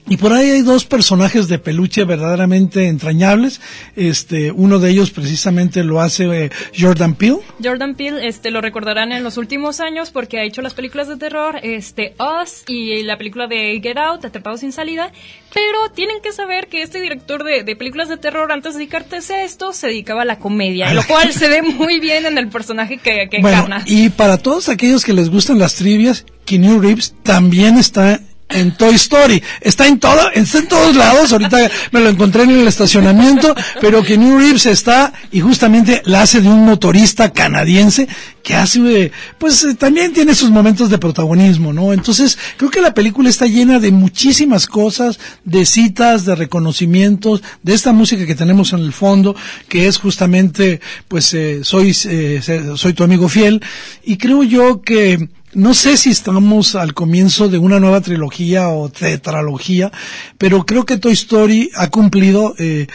[0.09, 3.61] y por ahí hay dos personajes de peluche verdaderamente entrañables.
[3.95, 7.39] Este, uno de ellos precisamente lo hace eh, Jordan Peele.
[7.63, 11.17] Jordan Peele, este, lo recordarán en los últimos años porque ha hecho las películas de
[11.17, 15.11] terror, este, Us y la película de Get Out, Atrapados sin salida.
[15.53, 19.33] Pero tienen que saber que este director de, de películas de terror, antes de dedicarse
[19.33, 22.49] a esto, se dedicaba a la comedia, lo cual se ve muy bien en el
[22.49, 23.83] personaje que, que bueno, encarna.
[23.85, 28.95] Y para todos aquellos que les gustan las trivias, Keanu Reeves también está en Toy
[28.95, 29.41] Story.
[29.61, 31.31] Está en todo, está en todos lados.
[31.31, 36.21] Ahorita me lo encontré en el estacionamiento, pero que New Reeves está y justamente la
[36.21, 38.07] hace de un motorista canadiense
[38.47, 41.91] que hace, pues también tiene sus momentos de protagonismo, ¿no?
[41.91, 47.73] Entonces, creo que la película está llena de muchísimas cosas, de citas, de reconocimientos, de
[47.73, 49.35] esta música que tenemos en el fondo,
[49.67, 50.79] que es justamente,
[51.09, 52.41] pues, eh, soy, eh,
[52.77, 53.61] soy tu amigo fiel.
[54.05, 58.89] Y creo yo que, no sé si estamos al comienzo de una nueva trilogía o
[58.89, 59.91] tetralogía,
[60.37, 62.85] pero creo que Toy Story ha cumplido eh,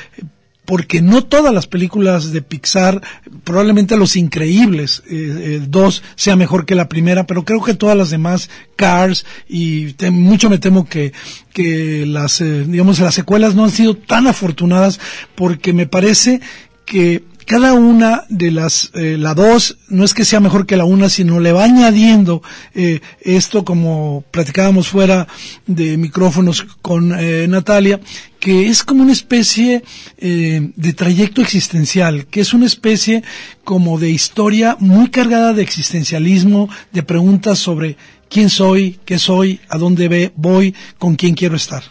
[0.65, 3.03] porque no todas las películas de Pixar,
[3.43, 7.97] probablemente Los Increíbles eh, eh, dos sea mejor que la primera, pero creo que todas
[7.97, 11.13] las demás, Cars y mucho me temo que
[11.53, 15.01] que las eh, digamos las secuelas no han sido tan afortunadas
[15.35, 16.41] porque me parece
[16.87, 20.87] que cada una de las, eh, la dos, no es que sea mejor que la
[20.87, 22.43] una, sino le va añadiendo
[22.75, 25.29] eh, esto, como platicábamos fuera
[25.67, 28.01] de micrófonos con eh, Natalia,
[28.41, 29.85] que es como una especie
[30.17, 33.23] eh, de trayecto existencial, que es una especie
[33.65, 37.99] como de historia muy cargada de existencialismo, de preguntas sobre
[38.33, 41.83] quién soy, qué soy, a dónde voy, con quién quiero estar.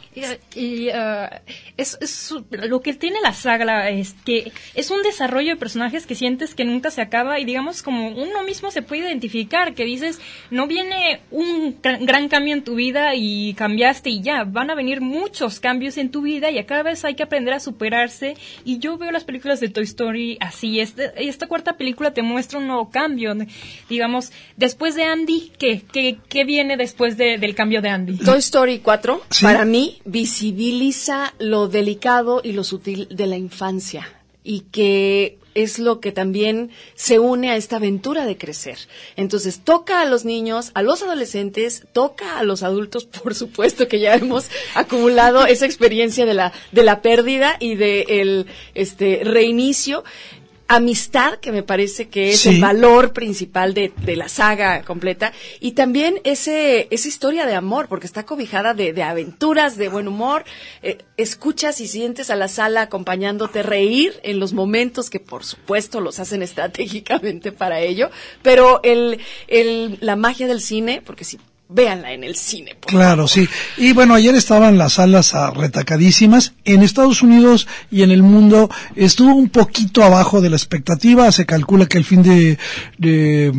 [0.56, 1.30] Y, uh,
[1.78, 6.54] es, lo que tiene la saga es que es un desarrollo de personajes que sientes
[6.54, 10.68] que nunca se acaba y digamos como uno mismo se puede identificar, que dices, no
[10.68, 15.62] viene un gran, cambio en tu vida y cambiaste y ya, van a venir muchos
[15.62, 18.36] cambios en tu vida y a cada vez hay que aprender a superarse.
[18.66, 22.60] Y yo veo las películas de Toy Story así, este, esta cuarta película te muestra
[22.60, 23.34] un nuevo cambio,
[23.90, 28.18] digamos, después de Andy, ¿qué, qué, qué viene después de, del cambio de Andy?
[28.18, 34.08] Toy Story 4, para mí, visibiliza lo delicado y lo sutil de la infancia
[34.42, 38.78] y que es lo que también se une a esta aventura de crecer.
[39.18, 44.00] Entonces, toca a los niños, a los adolescentes, toca a los adultos, por supuesto que
[44.00, 50.06] ya hemos acumulado esa experiencia de la, de la pérdida y de el, este, reinicio
[50.76, 52.50] amistad, que me parece que es Sí.
[52.50, 57.88] el valor principal de, de la saga completa, y también ese, esa historia de amor,
[57.88, 60.44] porque está cobijada de, de aventuras, de buen humor,
[60.82, 66.02] eh, escuchas y sientes a la sala acompañándote reír en los momentos que por supuesto
[66.02, 68.10] los hacen estratégicamente para ello,
[68.42, 71.38] pero el, el, la magia del cine, porque si
[71.74, 72.76] véanla en el cine.
[72.80, 73.48] por Claro, sí.
[73.78, 76.54] Y bueno, ayer estaban las salas retacadísimas.
[76.66, 81.32] En Estados Unidos y en el mundo estuvo un poquito abajo de la expectativa.
[81.32, 82.58] Se calcula que el fin de,
[82.98, 83.52] de,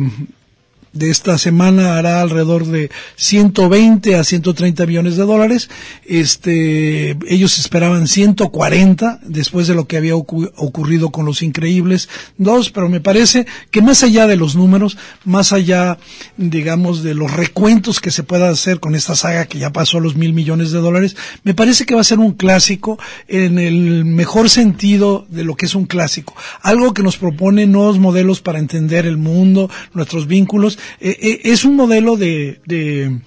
[0.93, 5.69] de esta semana hará alrededor de 120 a 130 millones de dólares.
[6.05, 12.71] Este, ellos esperaban 140 después de lo que había ocu- ocurrido con Los Increíbles 2,
[12.71, 15.97] pero me parece que más allá de los números, más allá,
[16.37, 20.15] digamos, de los recuentos que se pueda hacer con esta saga que ya pasó los
[20.15, 24.49] mil millones de dólares, me parece que va a ser un clásico en el mejor
[24.49, 26.35] sentido de lo que es un clásico.
[26.61, 30.77] Algo que nos propone nuevos modelos para entender el mundo, nuestros vínculos.
[30.99, 33.19] Eh, eh, es un modelo de, de,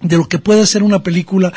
[0.00, 1.52] de lo que puede ser una película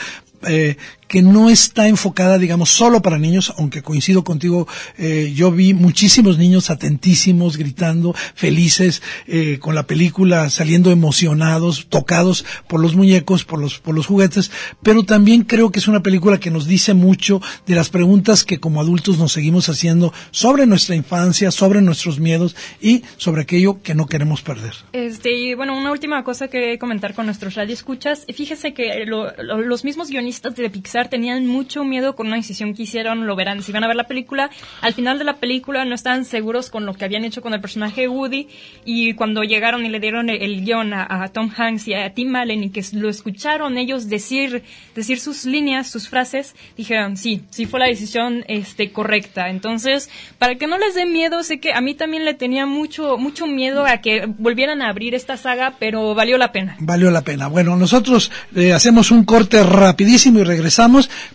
[0.47, 5.73] eh, que no está enfocada, digamos, solo para niños, aunque coincido contigo, eh, yo vi
[5.73, 13.45] muchísimos niños atentísimos, gritando, felices, eh, con la película, saliendo emocionados, tocados por los muñecos,
[13.45, 16.93] por los, por los juguetes, pero también creo que es una película que nos dice
[16.93, 22.19] mucho de las preguntas que como adultos nos seguimos haciendo sobre nuestra infancia, sobre nuestros
[22.19, 24.73] miedos y sobre aquello que no queremos perder.
[24.93, 28.25] Este, y bueno, una última cosa que comentar con nuestros radioescuchas.
[28.33, 32.73] Fíjese que lo- lo- los mismos guionistas de Pixar tenían mucho miedo con una decisión
[32.73, 34.49] que hicieron, lo verán si van a ver la película.
[34.81, 37.61] Al final de la película no estaban seguros con lo que habían hecho con el
[37.61, 38.47] personaje Woody
[38.85, 42.13] y cuando llegaron y le dieron el, el guion a, a Tom Hanks y a
[42.13, 44.63] Tim Allen y que lo escucharon ellos decir,
[44.95, 49.49] decir sus líneas, sus frases, dijeron, sí, sí fue la decisión este, correcta.
[49.49, 53.17] Entonces, para que no les dé miedo, sé que a mí también le tenía mucho,
[53.17, 56.77] mucho miedo a que volvieran a abrir esta saga, pero valió la pena.
[56.79, 57.47] Valió la pena.
[57.47, 60.84] Bueno, nosotros eh, hacemos un corte rapidísimo y regresamos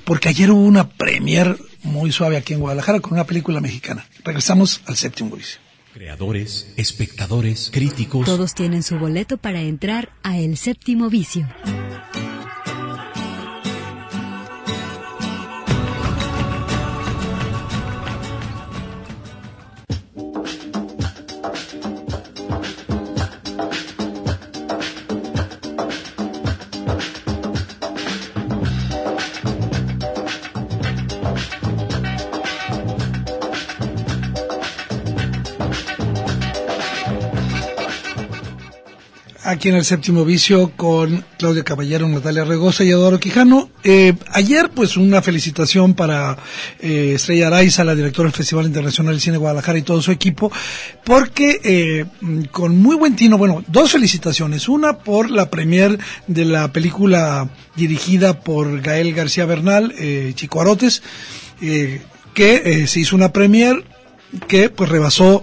[0.04, 4.06] porque ayer hubo una premier muy suave aquí en Guadalajara con una película mexicana.
[4.24, 5.60] Regresamos al séptimo vicio.
[5.92, 8.24] Creadores, espectadores, críticos.
[8.24, 11.48] Todos tienen su boleto para entrar a El Séptimo Vicio.
[39.60, 43.68] Aquí en el séptimo vicio con Claudia Caballero, Natalia Regosa y Eduardo Quijano.
[43.84, 46.38] Eh, ayer, pues, una felicitación para
[46.80, 50.50] eh, Estrella Araiza, la directora del Festival Internacional de Cine Guadalajara y todo su equipo,
[51.04, 52.06] porque eh,
[52.50, 54.66] con muy buen tino, bueno, dos felicitaciones.
[54.66, 61.02] Una por la premier de la película dirigida por Gael García Bernal, eh, Chico Arotes,
[61.60, 62.00] eh,
[62.32, 63.84] que se hizo una premier
[64.48, 65.42] que pues rebasó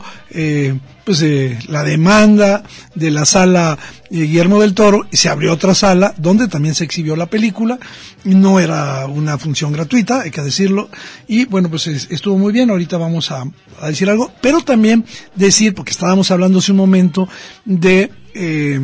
[1.07, 3.77] pues eh, la demanda de la sala
[4.11, 7.79] eh, Guillermo del Toro se abrió otra sala donde también se exhibió la película
[8.25, 10.89] no era una función gratuita hay que decirlo
[11.25, 13.45] y bueno pues es- estuvo muy bien ahorita vamos a,
[13.79, 17.29] a decir algo pero también decir porque estábamos hablando hace un momento
[17.63, 18.81] de eh,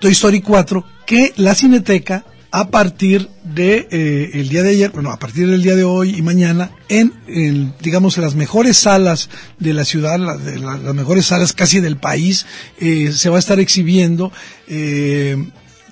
[0.00, 5.10] Toy Story 4 que la Cineteca a partir de eh, el día de ayer, bueno,
[5.10, 9.72] a partir del día de hoy y mañana, en, en, digamos, las mejores salas de
[9.72, 12.46] la ciudad, la- de la- las mejores salas casi del país,
[12.80, 14.32] eh, se va a estar exhibiendo
[14.68, 15.36] eh,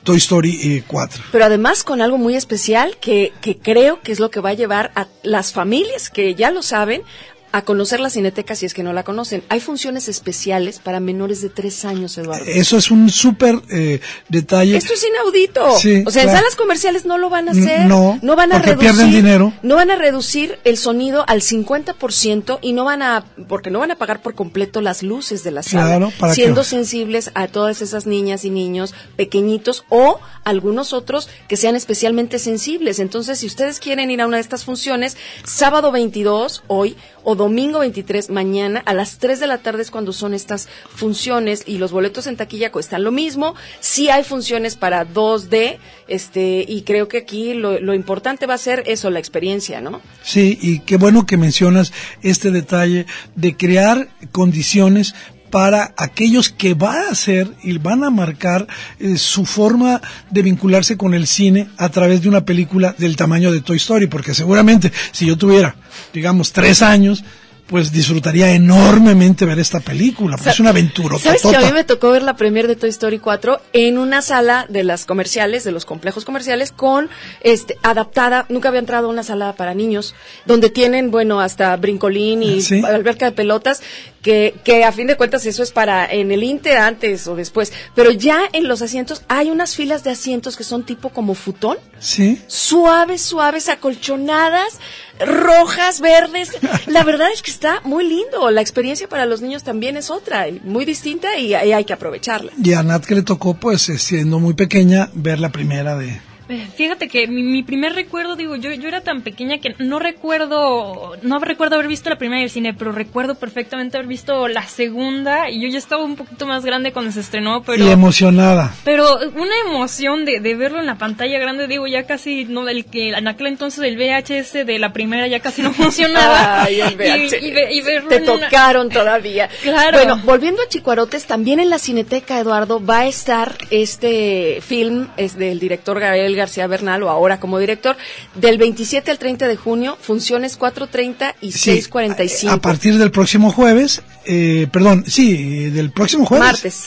[0.04, 1.22] Toy Story eh, 4.
[1.32, 3.32] Pero además con algo muy especial que
[3.62, 7.02] creo que es lo que va a llevar a las familias que ya lo saben
[7.50, 9.42] a conocer la cineteca si es que no la conocen.
[9.48, 12.44] Hay funciones especiales para menores de tres años, Eduardo.
[12.46, 14.76] Eso es un súper eh, detalle.
[14.76, 15.78] Esto es inaudito.
[15.78, 17.86] Sí, o sea, en salas comerciales no lo van a hacer.
[17.86, 18.90] no, van a porque reducir.
[18.90, 19.52] pierden dinero.
[19.62, 23.90] No van a reducir el sonido al 50% y no van a, porque no van
[23.90, 25.86] a pagar por completo las luces de la sala.
[25.86, 26.42] Claro, ¿para qué?
[26.42, 32.38] siendo sensibles a todas esas niñas y niños pequeñitos o algunos otros que sean especialmente
[32.38, 32.98] sensibles.
[32.98, 36.96] Entonces, si ustedes quieren ir a una de estas funciones, sábado 22, hoy,
[37.30, 41.62] o domingo 23, mañana, a las 3 de la tarde es cuando son estas funciones
[41.66, 43.54] y los boletos en taquilla cuestan lo mismo.
[43.80, 45.76] Sí hay funciones para 2D,
[46.08, 50.00] este, y creo que aquí lo, lo importante va a ser eso, la experiencia, ¿no?
[50.22, 53.04] Sí, y qué bueno que mencionas este detalle
[53.34, 55.14] de crear condiciones
[55.50, 58.66] para aquellos que van a hacer y van a marcar
[58.98, 63.52] eh, su forma de vincularse con el cine a través de una película del tamaño
[63.52, 65.76] de Toy Story, porque seguramente si yo tuviera,
[66.12, 67.24] digamos, tres años,
[67.68, 71.18] pues disfrutaría enormemente ver esta película, porque es una aventura.
[71.18, 74.22] ¿Sabes que a mí me tocó ver la premier de Toy Story 4 en una
[74.22, 77.10] sala de las comerciales, de los complejos comerciales, con
[77.42, 80.14] este adaptada, nunca había entrado a una sala para niños,
[80.46, 82.82] donde tienen, bueno, hasta brincolín y Sí.
[82.84, 83.82] alberca de pelotas,
[84.22, 87.72] que, que a fin de cuentas eso es para en el Inter antes o después,
[87.94, 91.76] pero ya en los asientos hay unas filas de asientos que son tipo como futón,
[92.00, 92.40] Sí.
[92.46, 94.78] suaves, suaves, acolchonadas,
[95.26, 96.52] rojas, verdes.
[96.86, 98.50] La verdad es que está muy lindo.
[98.50, 102.52] La experiencia para los niños también es otra, muy distinta y, y hay que aprovecharla.
[102.62, 106.27] Y a Nat que le tocó, pues eh, siendo muy pequeña, ver la primera de...
[106.48, 109.98] Eh, Fíjate que mi, mi primer recuerdo, digo, yo, yo era tan pequeña que no
[109.98, 114.66] recuerdo, no recuerdo haber visto la primera del cine, pero recuerdo perfectamente haber visto la
[114.66, 117.84] segunda y yo ya estaba un poquito más grande cuando se estrenó, pero...
[117.84, 118.74] y emocionada.
[118.84, 122.84] Pero una emoción de, de verlo en la pantalla grande, digo, ya casi, no, el
[122.86, 126.62] que en aquel entonces el VHS de la primera ya casi no funcionaba.
[126.64, 127.42] Ay, el VHS.
[127.42, 129.48] y ve- y verlo Te en una- tocaron todavía.
[129.62, 129.98] Claro.
[129.98, 135.36] Bueno, volviendo a Chicuarotes, también en la Cineteca, Eduardo, va a estar este film, es
[135.36, 137.96] del director Gabriel García Bernal, o ahora como director,
[138.34, 142.48] del 27 al 30 de junio, funciones 4.30 y Sí, 6.45.
[142.50, 146.46] A partir del próximo jueves, eh, perdón, sí, del próximo jueves.
[146.46, 146.84] Martes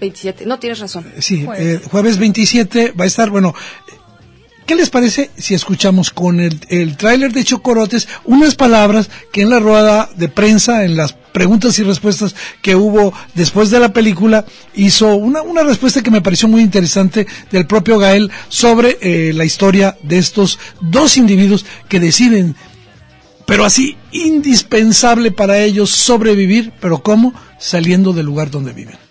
[0.00, 0.44] 27.
[0.44, 1.06] No, tienes razón.
[1.20, 1.80] Sí, Jueves.
[1.84, 3.54] eh, jueves 27 va a estar, bueno,
[4.66, 9.50] ¿qué les parece si escuchamos con el, el tráiler de Chocorotes unas palabras que en
[9.50, 14.44] la rueda de prensa, en las preguntas y respuestas que hubo después de la película,
[14.74, 19.44] hizo una, una respuesta que me pareció muy interesante del propio Gael sobre eh, la
[19.44, 22.56] historia de estos dos individuos que deciden
[23.46, 27.32] pero así indispensable para ellos sobrevivir, pero ¿cómo?
[27.58, 29.05] Saliendo del lugar donde viven.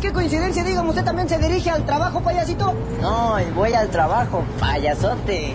[0.00, 2.74] Qué coincidencia, dígame, ¿usted también se dirige al trabajo, payasito?
[3.00, 5.54] No, voy al trabajo, payasote.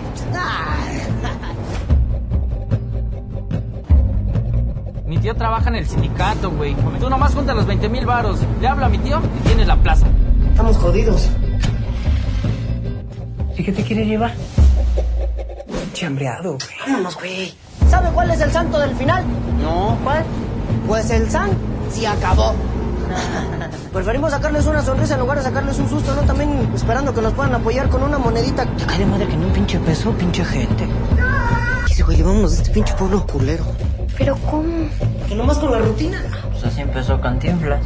[5.06, 6.74] Mi tío trabaja en el sindicato, güey.
[6.98, 8.40] Tú nomás junta los 20 mil varos.
[8.60, 10.06] Le habla a mi tío y tienes la plaza.
[10.50, 11.28] Estamos jodidos.
[13.56, 14.34] ¿Y qué te quiere llevar?
[15.92, 16.78] Chambreado, güey.
[16.88, 17.54] Vámonos, güey.
[17.88, 19.24] ¿Sabe cuál es el santo del final?
[19.62, 20.24] No, ¿cuál?
[20.88, 21.50] Pues el san
[21.90, 22.54] se acabó.
[23.92, 26.22] Preferimos sacarles una sonrisa en lugar de sacarles un susto, ¿no?
[26.22, 28.66] También esperando que nos puedan apoyar con una monedita.
[28.66, 30.88] Te cae de madre que no un pinche peso, pinche gente.
[31.88, 33.64] Dice, güey, vámonos de este pinche pueblo culero.
[34.16, 34.88] ¿Pero cómo?
[35.28, 36.22] Que nomás con la rutina.
[36.50, 37.80] Pues así empezó Cantinflas.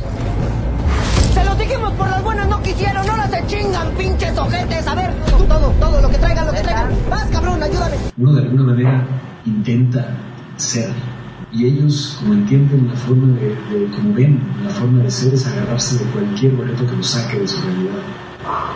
[1.32, 4.86] Se los dijimos por las buenas, no quisieron, no las se chingan, pinches ojetes.
[4.86, 6.88] A ver, tú todo, todo, lo que traigan, lo que traigan.
[7.08, 7.96] Vas, cabrón, ayúdame.
[8.18, 9.06] uno de alguna manera
[9.46, 10.06] intenta
[10.56, 10.90] ser.
[11.56, 15.46] Y ellos, como entienden la forma de, de- como ven la forma de ser, es
[15.46, 18.02] agarrarse de cualquier objeto que los saque de su realidad.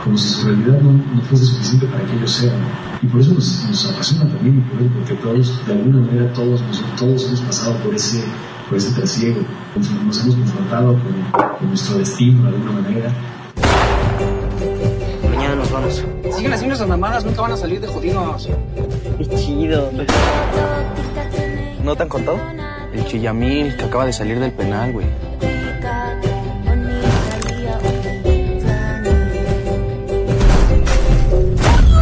[0.05, 2.55] Como si su realidad no, no fuese suficiente para que ellos sean.
[3.03, 4.65] Y por eso nos, nos apasiona también,
[4.97, 8.23] porque todos, de alguna manera, todos, nosotros, todos hemos pasado por ese,
[8.69, 9.41] por ese trasiego.
[9.75, 13.13] Nos, nos hemos confrontado con, con nuestro destino de alguna manera.
[15.29, 16.05] Mañana nos vamos.
[16.37, 18.49] Siguen haciendo esas mamadas, nunca van a salir de jodidos.
[19.19, 19.91] Qué chido.
[21.85, 22.39] ¿No te han contado?
[22.93, 25.07] El Chillamil, que acaba de salir del penal, güey.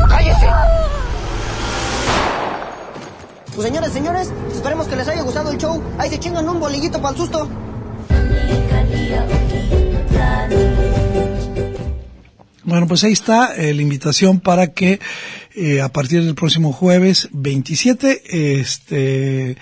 [0.09, 0.47] ¡Cállese!
[3.55, 5.83] Pues señores, señores, esperemos que les haya gustado el show.
[5.99, 7.49] Ahí se chingan un bolillito para el susto.
[12.67, 14.99] Bueno, pues ahí está eh, la invitación para que
[15.55, 19.57] eh, a partir del próximo jueves 27, este,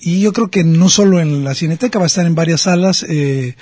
[0.00, 3.04] y yo creo que no solo en la Cineteca, va a estar en varias salas,
[3.08, 3.56] eh,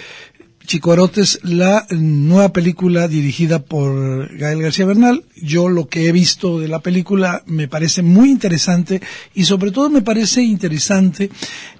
[0.66, 5.24] Chicoarotes, la nueva película dirigida por Gael García Bernal.
[5.36, 9.02] Yo lo que he visto de la película me parece muy interesante
[9.34, 11.30] y sobre todo me parece interesante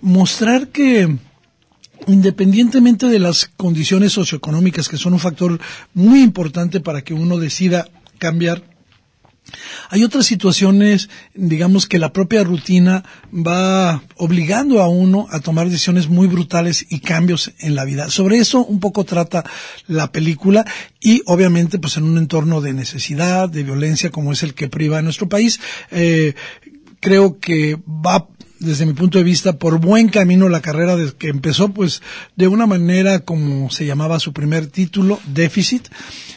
[0.03, 1.17] mostrar que
[2.07, 5.59] independientemente de las condiciones socioeconómicas que son un factor
[5.95, 7.89] muy importante para que uno decida
[8.19, 8.74] cambiar
[9.91, 16.09] hay otras situaciones, digamos, que la propia rutina va obligando a uno a tomar decisiones
[16.09, 18.11] muy brutales y cambios en la vida.
[18.11, 19.45] Sobre eso un poco trata
[19.87, 20.65] la película
[21.01, 24.99] y obviamente pues en un entorno de necesidad, de violencia como es el que priva
[24.99, 26.35] en nuestro país, eh,
[27.01, 28.29] creo que va
[28.59, 32.03] desde mi punto de vista, por buen camino la carrera de, que empezó pues
[32.37, 35.89] de una manera como se llamaba su primer título, Déficit.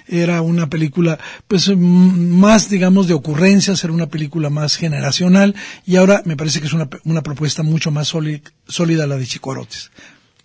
[0.07, 5.55] Era una película pues más digamos de ocurrencias, era una película más generacional
[5.85, 9.51] y ahora me parece que es una, una propuesta mucho más sólida la de Chico
[9.51, 9.91] Arotes.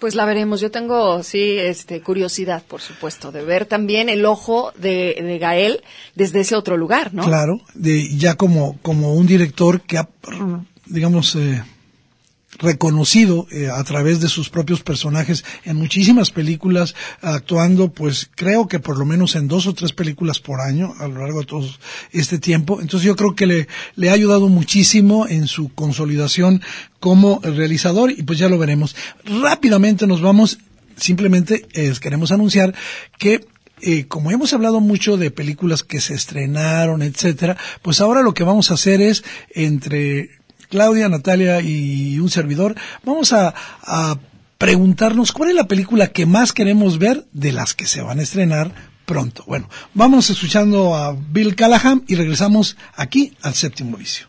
[0.02, 0.60] Pues la veremos.
[0.60, 5.84] Yo tengo, sí, este, curiosidad, por supuesto, de ver también el ojo de, de Gael
[6.16, 7.22] desde ese otro lugar, ¿no?
[7.22, 10.08] Claro, de, ya como, como un director que ha,
[10.92, 11.62] digamos, eh,
[12.58, 18.78] reconocido eh, a través de sus propios personajes en muchísimas películas, actuando pues creo que
[18.78, 21.68] por lo menos en dos o tres películas por año a lo largo de todo
[22.12, 22.80] este tiempo.
[22.80, 26.62] Entonces yo creo que le, le ha ayudado muchísimo en su consolidación
[27.00, 28.94] como realizador y pues ya lo veremos.
[29.24, 30.58] Rápidamente nos vamos,
[30.96, 32.74] simplemente eh, queremos anunciar
[33.18, 33.46] que
[33.84, 38.44] eh, como hemos hablado mucho de películas que se estrenaron, etcétera, pues ahora lo que
[38.44, 40.30] vamos a hacer es entre
[40.72, 43.54] Claudia, Natalia y un servidor, vamos a,
[44.56, 48.22] preguntarnos cuál es la película que más queremos ver de las que se van a
[48.22, 48.72] estrenar
[49.04, 49.44] pronto.
[49.48, 54.28] Bueno, vamos escuchando a Bill Callahan y regresamos aquí al séptimo vicio.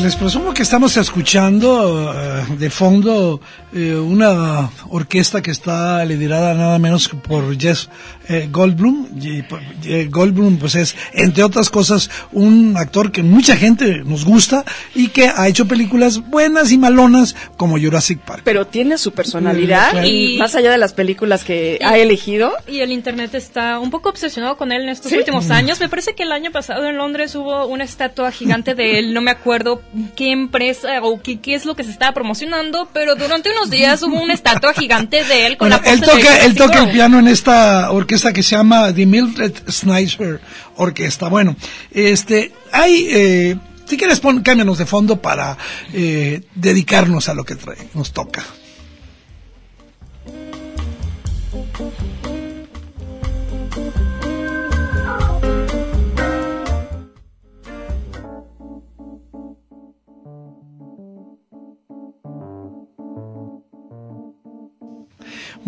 [0.00, 3.40] Les presumo que estamos escuchando eh, de fondo
[3.72, 7.90] eh, una orquesta que está liderada nada menos que por Jess
[8.28, 9.06] eh, Goldblum.
[9.20, 9.42] Y,
[9.84, 14.64] eh, Goldblum pues es, entre otras cosas, un actor que mucha gente nos gusta
[14.94, 18.42] y que ha hecho películas buenas y malonas como Jurassic Park.
[18.44, 20.06] Pero tiene su personalidad Claro.
[20.06, 22.52] y más allá de las películas que ha elegido.
[22.66, 25.16] Y el internet está un poco obsesionado con él en estos Sí.
[25.16, 25.80] últimos años.
[25.80, 29.14] Me parece que el año pasado en Londres hubo una estatua gigante de él.
[29.14, 29.80] No me acuerdo
[30.16, 34.02] qué empresa o qué, qué es lo que se estaba promocionando, pero durante unos días
[34.02, 37.18] hubo una estatua gigante de él con Bueno, la él toca, él toca el piano
[37.18, 40.40] en esta orquesta que se llama The Mildred Snyder
[40.76, 41.28] Orquesta.
[41.28, 41.56] Bueno,
[41.90, 43.56] este, hay, eh,
[43.86, 45.56] si quieres, pon, cámbianos de fondo para
[45.92, 48.44] eh, dedicarnos a lo que trae- nos toca.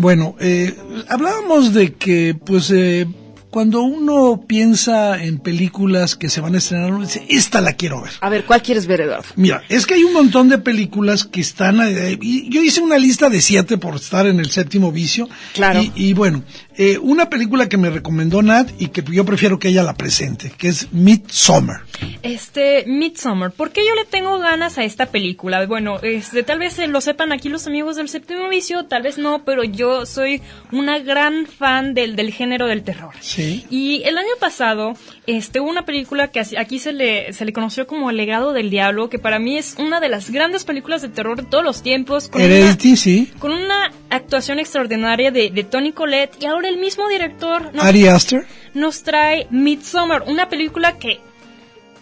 [0.00, 0.74] Bueno, eh,
[1.08, 3.06] hablábamos de que, pues, eh,
[3.50, 8.00] cuando uno piensa en películas que se van a estrenar, uno dice, esta la quiero
[8.00, 8.12] ver.
[8.22, 9.26] A ver, ¿cuál quieres ver, Eduardo?
[9.36, 11.82] Mira, es que hay un montón de películas que están...
[11.82, 15.28] eh, y yo hice una lista de siete por estar en el séptimo vicio.
[15.52, 15.82] Claro.
[15.82, 16.44] Y, y bueno,
[16.82, 20.50] eh, una película que me recomendó Nat y que yo prefiero que ella la presente,
[20.56, 21.82] que es Midsommar.
[22.22, 23.50] Este, Midsommar.
[23.50, 25.66] ¿Por qué yo le tengo ganas a esta película?
[25.66, 29.18] Bueno, este, tal vez eh, lo sepan aquí los amigos del séptimo vicio, tal vez
[29.18, 30.40] no, pero yo soy
[30.72, 33.12] una gran fan del, del género del terror.
[33.20, 33.66] Sí.
[33.68, 34.94] Y el año pasado,
[35.26, 38.70] este, hubo una película que aquí se le, se le conoció como El legado del
[38.70, 41.82] diablo, que para mí es una de las grandes películas de terror de todos los
[41.82, 42.30] tiempos.
[42.30, 43.30] Con una, Heredity, sí.
[43.38, 48.06] con una actuación extraordinaria de, de Tony Collette y ahora el mismo director nos, Ari
[48.06, 48.46] Aster.
[48.74, 51.20] nos trae Midsommar, una película que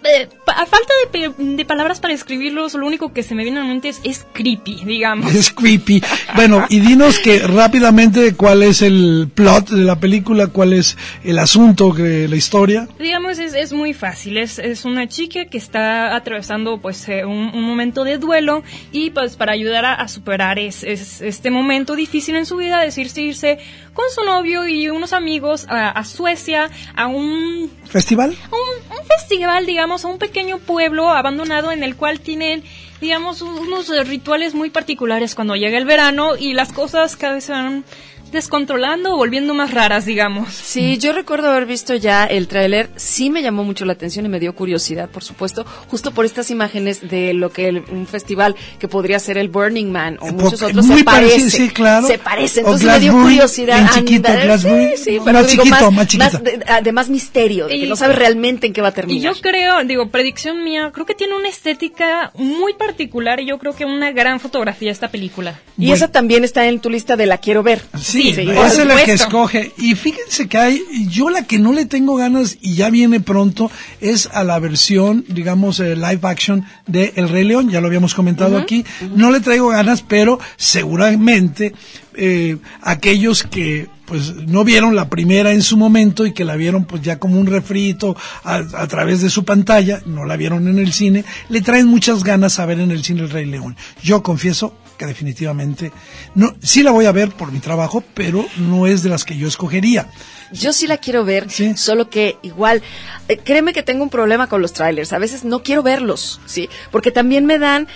[0.05, 3.62] eh, a falta de, de palabras para describirlos, lo único que se me viene a
[3.62, 5.35] la mente es, es creepy, digamos.
[5.35, 6.01] Es creepy.
[6.37, 11.41] Bueno, y dinos que rápidamente cuál es el plot de la película, cuál es el
[11.41, 12.89] asunto, que, la historia.
[13.01, 14.39] Digamos, es, es muy fácil.
[14.39, 18.62] Es, es una chica que está atravesando pues eh, un, un momento de duelo
[18.93, 23.21] y pues para ayudar a, a superar es- este momento difícil en su vida, decirse
[23.23, 23.59] irse
[23.99, 28.31] con su novio y unos amigos a, a Suecia a un ¿Festival?
[28.31, 32.63] un, un festival, digamos, a un pequeño pueblo abandonado en el cual tienen,
[33.01, 37.45] digamos, un- unos rituales muy particulares cuando llega el verano y las cosas cada vez
[37.45, 37.85] se van
[38.31, 40.53] descontrolando o volviendo más raras, digamos.
[40.53, 44.29] Sí, yo recuerdo haber visto ya el tráiler, sí me llamó mucho la atención y
[44.29, 48.55] me dio curiosidad, por supuesto, justo por estas imágenes de lo que el- un festival
[48.79, 51.31] que podría ser el Burning Man o muchos otros muy se parece.
[51.39, 52.07] parecido, sí, claro.
[52.07, 53.79] Se parece, entonces me dio curiosidad.
[53.81, 56.24] en chiquito, andar- sí, sí, más pero digo, chiquito, más, más chiquito.
[56.33, 58.89] más de, ah, de más misterio, de que Y- no sabes realmente en qué va
[58.89, 59.35] a Y terminar.
[59.35, 63.74] yo creo, digo, predicción mía, creo que tiene una estética muy particular y yo creo
[63.74, 65.59] que una gran fotografía esta película.
[65.76, 67.81] y esa también está en tu lista de la quiero ver.
[68.01, 69.73] Sí, esa es la que escoge.
[69.79, 73.71] Y fíjense que hay, yo la que no le tengo ganas y ya viene pronto
[74.01, 78.14] es a la versión, digamos, eh, live action de El Rey León, ya lo habíamos
[78.14, 78.85] comentado aquí.
[79.14, 81.73] No le traigo ganas, pero seguramente
[82.14, 86.87] eh, aquellos que pues no vieron la primera en su momento y que la vieron
[86.87, 90.79] pues ya como un refrito a, a través de su pantalla, no la vieron en
[90.79, 93.77] el cine, le traen muchas ganas a ver en el cine El Rey León.
[94.03, 95.93] Yo confieso que definitivamente
[96.35, 99.37] no sí la voy a ver por mi trabajo, pero no es de las que
[99.39, 100.09] yo escogería.
[100.53, 101.47] Yo sí la quiero ver,
[101.77, 102.83] solo que igual,
[103.29, 105.13] eh, créeme que tengo un problema con los trailers.
[105.13, 106.69] A veces no quiero verlos, ¿sí?
[106.91, 107.87] Porque también me dan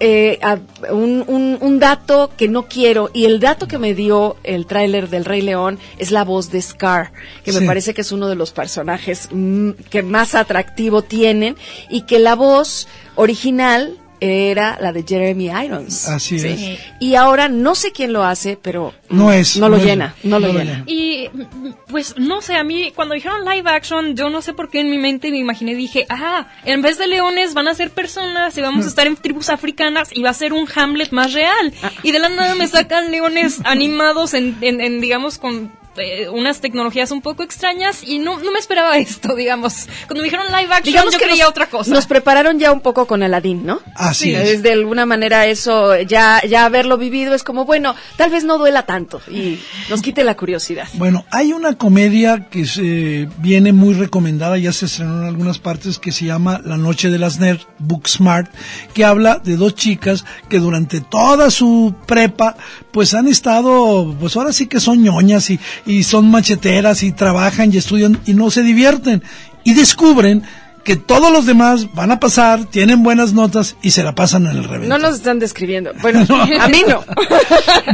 [0.00, 0.58] eh, a-
[0.92, 3.10] un, un- un dato que no quiero.
[3.14, 6.60] Y el dato que me dio el tráiler del Rey León es la voz de
[6.60, 7.12] Scar,
[7.44, 7.60] que Sí.
[7.60, 11.56] me parece que es uno de los personajes mm, que más atractivo tienen
[11.88, 13.96] y que la voz original
[14.30, 16.08] era la de Jeremy Irons.
[16.08, 16.48] Así ¿sí?
[16.48, 16.80] es.
[17.00, 19.88] Y ahora no sé quién lo hace, pero No mm, es, no lo no es,
[19.88, 20.72] llena, no lo no llena.
[20.72, 20.84] llena.
[20.86, 24.70] Y mm, pues no sé, a mí cuando dijeron live action, yo no sé por
[24.70, 27.90] qué en mi mente me imaginé, dije, ah, en vez de leones van a ser
[27.90, 31.32] personas y vamos a estar en tribus africanas y va a ser un Hamlet más
[31.32, 31.72] real.
[32.02, 36.60] Y de la nada me sacan leones animados en, en, en, digamos, con eh, unas
[36.60, 39.86] tecnologías un poco extrañas y no, no me esperaba esto, digamos.
[40.06, 41.90] Cuando me dijeron live action, Digamos yo que creía nos, otra cosa.
[41.90, 43.80] Nos prepararon ya un poco con Aladdin, ¿no?
[43.94, 44.62] Así Sí, es.
[44.62, 48.86] De alguna manera eso, ya, ya haberlo vivido es como, bueno, tal vez no duela
[48.86, 49.58] tanto y
[49.90, 50.88] nos quite la curiosidad.
[50.94, 55.98] Bueno, hay una comedia que se viene muy recomendada, ya se estrenó en algunas partes,
[55.98, 58.50] que se llama La Noche de las Nerds, Book Smart,
[58.92, 62.56] que habla de dos chicas que durante toda su prepa,
[62.92, 67.72] pues han estado, pues ahora sí que son ñoñas y, y son macheteras y trabajan
[67.72, 69.22] y estudian y no se divierten.
[69.64, 70.42] Y descubren
[70.84, 74.58] que todos los demás van a pasar, tienen buenas notas y se la pasan en
[74.58, 74.88] el revés.
[74.88, 75.92] No nos están describiendo.
[76.02, 76.20] Bueno,
[76.60, 77.02] a mí no.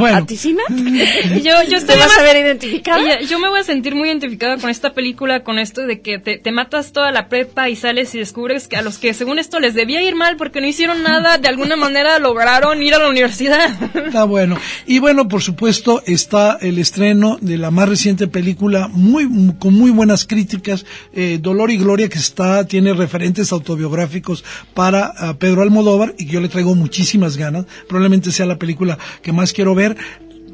[0.06, 0.68] ¿A ti sí, Nat?
[1.42, 3.20] yo, yo estoy ¿Te vas más- a ver identificada?
[3.20, 6.18] Yo, yo me voy a sentir muy identificada con esta película, con esto de que
[6.18, 9.38] te, te matas toda la prepa y sales y descubres que a los que según
[9.38, 12.98] esto les debía ir mal porque no hicieron nada, de alguna manera lograron ir a
[12.98, 13.70] la universidad.
[13.94, 14.58] Está bueno.
[14.86, 19.92] Y bueno, por supuesto, está el estreno de la más reciente película, muy con muy
[19.92, 26.14] buenas críticas, eh, Dolor y Gloria, que está tiene referentes autobiográficos para ah, Pedro Almodóvar
[26.18, 27.66] y que yo le traigo muchísimas ganas.
[27.88, 29.96] Probablemente sea la película que más quiero ver.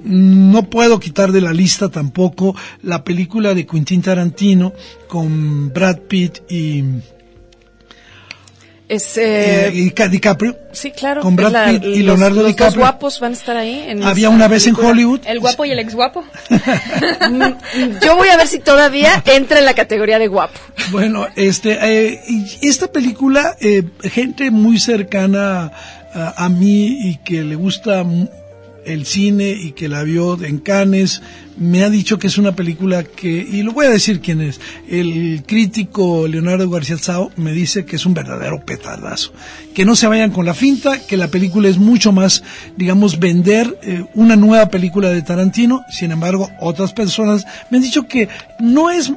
[0.05, 4.73] No puedo quitar de la lista tampoco la película de Quentin Tarantino
[5.09, 6.85] con Brad Pitt y,
[8.89, 10.57] Es, eh, eh, y Ca- DiCaprio.
[10.71, 11.21] sí, claro.
[11.21, 12.67] con Brad la- Pitt y los- Leonardo los DiCaprio.
[12.71, 13.85] dos guapos van a estar ahí.
[13.89, 14.91] En Había una vez en película.
[14.93, 15.21] Hollywood.
[15.27, 16.25] El guapo y el ex guapo.
[18.03, 20.59] Yo voy a ver si todavía entra en la categoría de guapo.
[20.91, 25.73] Bueno, este, eh, y esta película, eh, gente muy cercana
[26.15, 28.05] a, a mí y que le gusta
[28.87, 31.23] el cine y que la vio en Cannes,
[31.59, 34.61] me ha dicho que es una película que, y lo voy a decir quién es,
[34.89, 39.33] el crítico Leonardo García Sao me dice que es un verdadero petalazo.
[39.75, 42.43] Que no se vayan con la finta, que la película es mucho más,
[42.77, 45.83] digamos, vender eh, una nueva película de Tarantino.
[45.91, 48.29] Sin embargo, otras personas me han dicho que
[48.61, 49.13] no es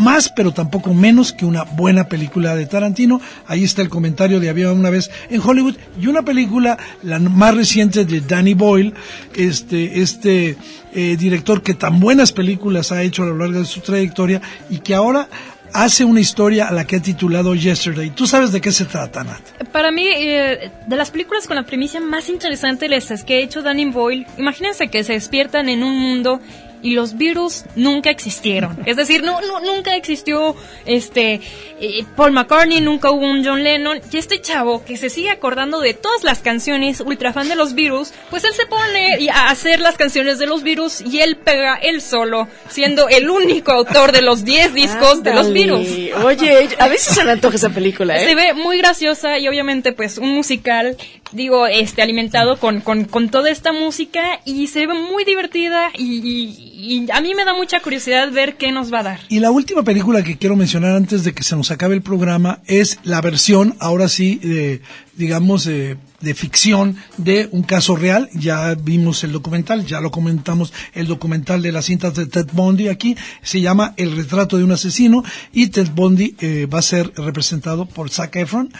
[0.00, 3.20] más, pero tampoco menos que una buena película de Tarantino.
[3.46, 5.76] Ahí está el comentario de Había una vez en Hollywood.
[6.00, 8.94] Y una película, la más reciente de Danny Boyle,
[9.34, 10.56] este, este
[10.92, 14.78] eh, director que tan buenas películas ha hecho a lo largo de su trayectoria y
[14.78, 15.28] que ahora
[15.72, 18.10] hace una historia a la que ha titulado Yesterday.
[18.10, 19.40] ¿Tú sabes de qué se trata, Nat?
[19.72, 23.62] Para mí, eh, de las películas con la premisa más interesante les que ha hecho
[23.62, 26.40] Danny Boyle, imagínense que se despiertan en un mundo
[26.82, 28.78] y los virus nunca existieron.
[28.86, 30.56] Es decir, no, nunca existió
[30.86, 31.40] este
[31.80, 34.00] eh, Paul McCartney, nunca hubo un John Lennon.
[34.12, 37.74] Y este chavo que se sigue acordando de todas las canciones, ultra fan de los
[37.74, 41.76] virus, pues él se pone a hacer las canciones de los virus y él pega
[41.76, 45.86] él solo, siendo el único autor de los 10 discos de los virus.
[46.24, 48.24] Oye, a veces se me antoja esa película, ¿eh?
[48.24, 50.96] Se ve muy graciosa y obviamente pues un musical,
[51.32, 56.20] digo, este alimentado con, con, con toda esta música y se ve muy divertida y
[56.20, 56.69] y
[57.12, 59.20] a mí me da mucha curiosidad ver qué nos va a dar.
[59.28, 62.60] Y la última película que quiero mencionar antes de que se nos acabe el programa
[62.66, 64.82] es la versión, ahora sí, de,
[65.14, 65.98] digamos, de,
[66.34, 68.28] ficción de un caso real.
[68.34, 72.88] Ya vimos el documental, ya lo comentamos, el documental de las cintas de Ted Bundy
[72.88, 73.16] aquí.
[73.42, 75.22] Se llama El retrato de un asesino
[75.52, 78.72] y Ted Bundy eh, va a ser representado por Zac Efron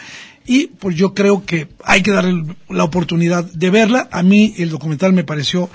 [0.45, 4.09] y pues yo creo que hay que darle la oportunidad de verla.
[4.11, 5.69] A mí el documental me pareció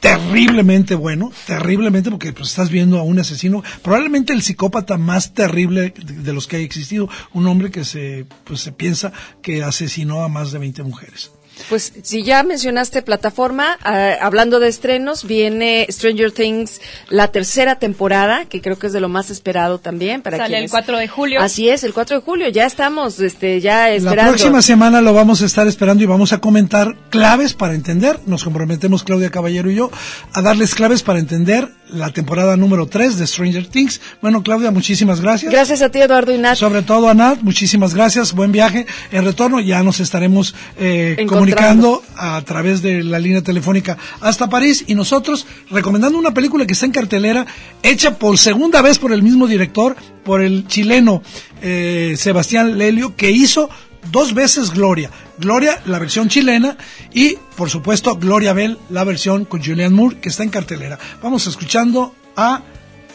[0.00, 5.92] terriblemente bueno, terriblemente porque pues, estás viendo a un asesino, probablemente el psicópata más terrible
[5.96, 10.28] de, los que ha existido, un hombre que se, pues, se piensa que asesinó a
[10.28, 11.30] más de 20 mujeres.
[11.68, 18.46] Pues si ya mencionaste plataforma, ah, hablando de estrenos, viene Stranger Things la tercera temporada,
[18.46, 21.40] que creo que es de lo más esperado también para Sale el 4 de julio.
[21.40, 24.22] Así es, el 4 de julio, ya estamos este ya esperando.
[24.22, 28.18] La próxima semana lo vamos a estar esperando y vamos a comentar claves para entender,
[28.26, 29.90] nos comprometemos Claudia Caballero y yo
[30.32, 34.00] a darles claves para entender la temporada número 3 de Stranger Things.
[34.20, 35.52] Bueno, Claudia, muchísimas gracias.
[35.52, 36.56] Gracias a ti, Eduardo y Nat.
[36.56, 38.86] Sobre todo a Nat, muchísimas gracias, buen viaje.
[39.10, 44.84] En retorno ya nos estaremos eh, comunicando a través de la línea telefónica hasta París
[44.86, 47.46] y nosotros recomendando una película que está en cartelera,
[47.82, 51.22] hecha por segunda vez por el mismo director, por el chileno
[51.62, 53.70] eh, Sebastián Lelio, que hizo
[54.10, 55.10] dos veces Gloria.
[55.38, 56.76] Gloria, la versión chilena,
[57.12, 60.98] y por supuesto Gloria Bell, la versión con Julianne Moore, que está en cartelera.
[61.22, 62.62] Vamos escuchando a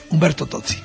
[0.10, 0.85] Humberto Tozzi.